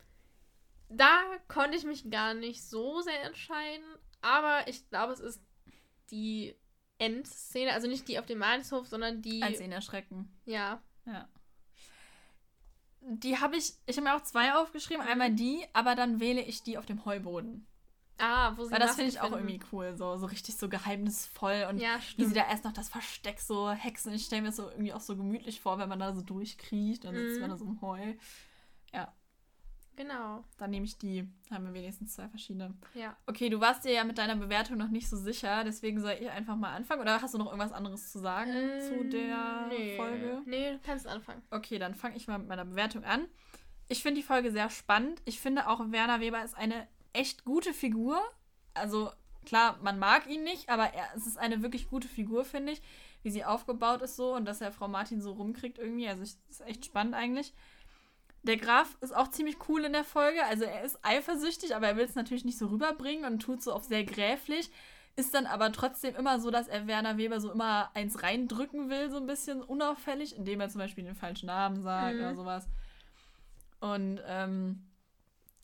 [0.88, 3.84] Da konnte ich mich gar nicht so sehr entscheiden,
[4.20, 5.40] aber ich glaube, es ist
[6.10, 6.54] die
[6.98, 9.42] Endszene, also nicht die auf dem Mahnhof, sondern die.
[9.42, 10.28] Als ihn erschrecken.
[10.46, 10.82] Ja.
[11.06, 11.28] Ja.
[13.00, 15.06] Die habe ich, ich habe mir auch zwei aufgeschrieben.
[15.06, 17.66] Einmal die, aber dann wähle ich die auf dem Heuboden.
[18.20, 19.48] Ah, wo sie Weil das finde ich auch finden.
[19.48, 19.94] irgendwie cool.
[19.96, 21.68] So, so richtig so geheimnisvoll.
[21.70, 24.12] Und Ja, wie sie da erst noch das Versteck so hexen.
[24.12, 27.04] Ich stelle mir das so irgendwie auch so gemütlich vor, wenn man da so durchkriecht.
[27.04, 27.40] Dann sitzt Mhm.
[27.42, 28.14] man da so im Heu.
[29.98, 30.44] Genau.
[30.58, 31.28] Dann nehme ich die.
[31.50, 32.72] Haben wir wenigstens zwei verschiedene.
[32.94, 33.16] Ja.
[33.26, 36.30] Okay, du warst dir ja mit deiner Bewertung noch nicht so sicher, deswegen soll ich
[36.30, 37.00] einfach mal anfangen.
[37.02, 39.96] Oder hast du noch irgendwas anderes zu sagen zu der Ähm, nee.
[39.96, 40.42] Folge?
[40.46, 41.42] Nee, du kannst anfangen.
[41.50, 43.26] Okay, dann fange ich mal mit meiner Bewertung an.
[43.88, 45.20] Ich finde die Folge sehr spannend.
[45.24, 48.20] Ich finde auch Werner Weber ist eine echt gute Figur.
[48.74, 49.10] Also
[49.46, 52.82] klar, man mag ihn nicht, aber er, es ist eine wirklich gute Figur, finde ich.
[53.24, 56.06] Wie sie aufgebaut ist so und dass er Frau Martin so rumkriegt irgendwie.
[56.08, 57.52] Also ich, das ist echt spannend eigentlich.
[58.44, 60.44] Der Graf ist auch ziemlich cool in der Folge.
[60.44, 63.72] Also er ist eifersüchtig, aber er will es natürlich nicht so rüberbringen und tut so
[63.72, 64.70] auf sehr gräflich.
[65.16, 69.10] Ist dann aber trotzdem immer so, dass er Werner Weber so immer eins reindrücken will,
[69.10, 72.20] so ein bisschen unauffällig, indem er zum Beispiel den falschen Namen sagt Mhm.
[72.20, 72.66] oder sowas.
[73.80, 74.84] Und ähm,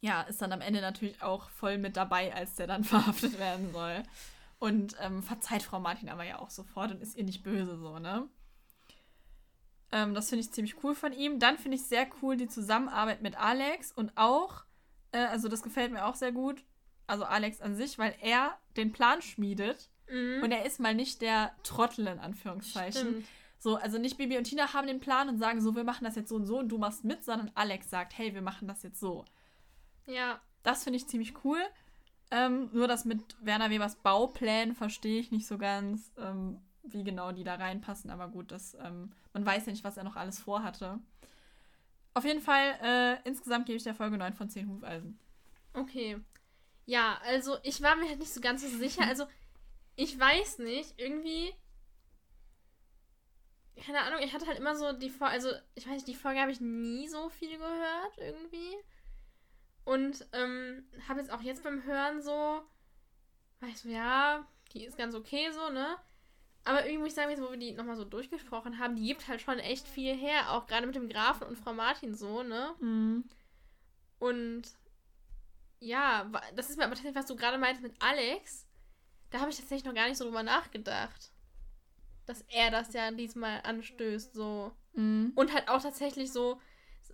[0.01, 3.73] ja, ist dann am Ende natürlich auch voll mit dabei, als der dann verhaftet werden
[3.73, 4.03] soll.
[4.59, 7.99] Und ähm, verzeiht Frau Martin aber ja auch sofort und ist ihr nicht böse so,
[7.99, 8.27] ne?
[9.95, 11.39] Ähm, das finde ich ziemlich cool von ihm.
[11.39, 14.65] Dann finde ich sehr cool die Zusammenarbeit mit Alex und auch,
[15.13, 16.65] äh, also das gefällt mir auch sehr gut,
[17.07, 20.43] also Alex an sich, weil er den Plan schmiedet Mhm.
[20.43, 23.01] und er ist mal nicht der Trottel in Anführungszeichen.
[23.09, 23.27] Stimmt.
[23.59, 26.17] So, also nicht Bibi und Tina haben den Plan und sagen so, wir machen das
[26.17, 28.83] jetzt so und so und du machst mit, sondern Alex sagt, hey, wir machen das
[28.83, 29.25] jetzt so.
[30.07, 30.41] Ja.
[30.63, 31.59] Das finde ich ziemlich cool.
[32.31, 37.33] Ähm, nur das mit Werner Webers Bauplänen verstehe ich nicht so ganz, ähm, wie genau
[37.33, 38.11] die da reinpassen.
[38.11, 40.99] Aber gut, das, ähm, man weiß ja nicht, was er noch alles vorhatte.
[42.15, 45.19] Auf jeden Fall, äh, insgesamt gebe ich der Folge 9 von 10 Hufeisen.
[45.73, 46.21] Okay.
[46.87, 49.05] Ja, also ich war mir halt nicht so ganz so sicher.
[49.09, 49.27] Also
[49.97, 51.53] ich weiß nicht, irgendwie.
[53.85, 56.41] Keine Ahnung, ich hatte halt immer so die Folge, also ich weiß nicht, die Folge
[56.41, 58.77] habe ich nie so viel gehört irgendwie.
[59.85, 64.97] Und ähm, habe jetzt auch jetzt beim Hören so, war ich so, ja, die ist
[64.97, 65.97] ganz okay so, ne?
[66.65, 69.29] Aber irgendwie muss ich sagen, jetzt, wo wir die nochmal so durchgesprochen haben, die gibt
[69.29, 72.75] halt schon echt viel her, auch gerade mit dem Grafen und Frau Martin so, ne?
[74.19, 74.63] Und
[75.81, 78.67] ja, das ist mir aber tatsächlich, was du gerade meintest mit Alex,
[79.31, 81.33] da habe ich tatsächlich noch gar nicht so drüber nachgedacht.
[82.25, 84.73] Dass er das ja diesmal anstößt, so.
[84.95, 85.33] Mhm.
[85.35, 86.59] Und halt auch tatsächlich so,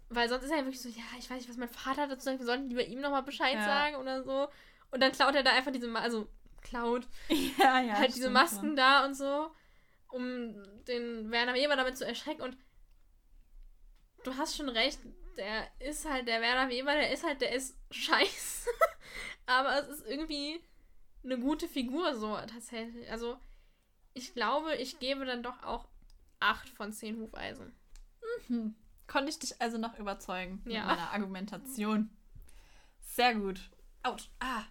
[0.09, 2.27] weil sonst ist er ja wirklich so, ja, ich weiß nicht, was mein Vater dazu
[2.27, 3.65] sagt, wir sollten lieber ihm nochmal Bescheid Ja.
[3.65, 4.49] sagen oder so.
[4.93, 6.29] Und dann klaut er da einfach diese, also
[6.63, 7.07] klaut
[7.59, 7.95] Ja, ja.
[7.95, 8.77] halt diese Masken schon.
[8.77, 9.51] da und so,
[10.09, 10.55] um
[10.87, 12.43] den Werner Weber damit zu erschrecken.
[12.43, 12.57] Und
[14.25, 15.01] du hast schon recht,
[15.37, 18.69] der ist halt der Werner Weber, der ist halt, der ist scheiße.
[19.47, 20.61] Aber es ist irgendwie
[21.25, 23.11] eine gute Figur so tatsächlich.
[23.11, 23.39] Also
[24.15, 25.87] ich glaube, ich gebe dann doch auch
[26.41, 27.75] 8 von 10 Hufeisen.
[28.47, 28.75] Hm.
[29.07, 30.81] Konnte ich dich also noch überzeugen Ja.
[30.81, 32.11] mit meiner Argumentation.
[33.01, 33.71] Sehr gut.
[34.03, 34.31] Autsch.
[34.39, 34.63] Ah.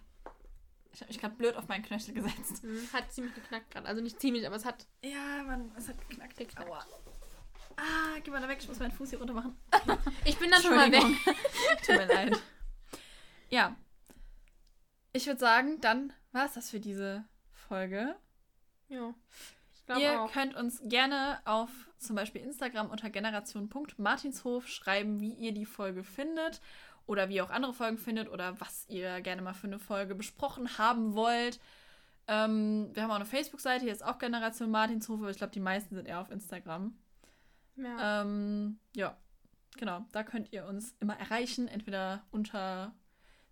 [0.92, 2.62] Ich habe mich gerade blöd auf meinen Knöchel gesetzt.
[2.62, 3.86] Hm, Hat ziemlich geknackt gerade.
[3.86, 6.36] Also nicht ziemlich, aber es hat Ja, Mann, es hat geknackt.
[6.36, 6.68] geknackt.
[6.68, 6.84] Aua.
[7.76, 9.56] Ah, geh mal da weg, ich muss meinen Fuß hier runter machen.
[10.24, 11.02] Ich bin dann schon mal weg.
[11.86, 12.38] Tut mir leid.
[13.48, 13.76] Ja.
[15.12, 18.16] Ich würde sagen, dann war es das für diese Folge.
[18.88, 19.14] Ja.
[19.74, 20.32] Ich glaube Ihr auch.
[20.32, 26.60] könnt uns gerne auf zum Beispiel Instagram unter generation.martinshof schreiben, wie ihr die Folge findet.
[27.06, 30.14] Oder wie ihr auch andere Folgen findet oder was ihr gerne mal für eine Folge
[30.14, 31.60] besprochen haben wollt.
[32.28, 35.60] Ähm, wir haben auch eine Facebook-Seite, hier ist auch Generation Martinshofe, aber ich glaube, die
[35.60, 36.96] meisten sind eher auf Instagram.
[37.76, 38.22] Ja.
[38.22, 39.16] Ähm, ja,
[39.76, 40.04] genau.
[40.12, 42.94] Da könnt ihr uns immer erreichen, entweder unter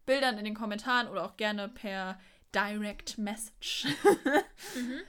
[0.06, 2.18] Bildern in den Kommentaren oder auch gerne per
[2.54, 3.86] Direct Message.
[4.74, 5.00] mhm.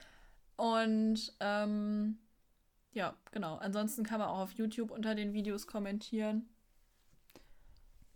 [0.55, 2.17] Und ähm,
[2.91, 3.57] ja, genau.
[3.57, 6.49] Ansonsten kann man auch auf YouTube unter den Videos kommentieren.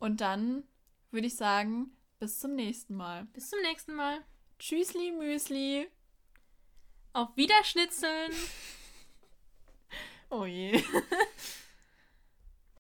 [0.03, 0.65] Und dann
[1.11, 3.23] würde ich sagen, bis zum nächsten Mal.
[3.27, 4.19] Bis zum nächsten Mal.
[4.59, 5.87] Tschüssli, Müsli.
[7.13, 8.33] Auf Wiederschnitzeln.
[10.29, 10.83] oh je.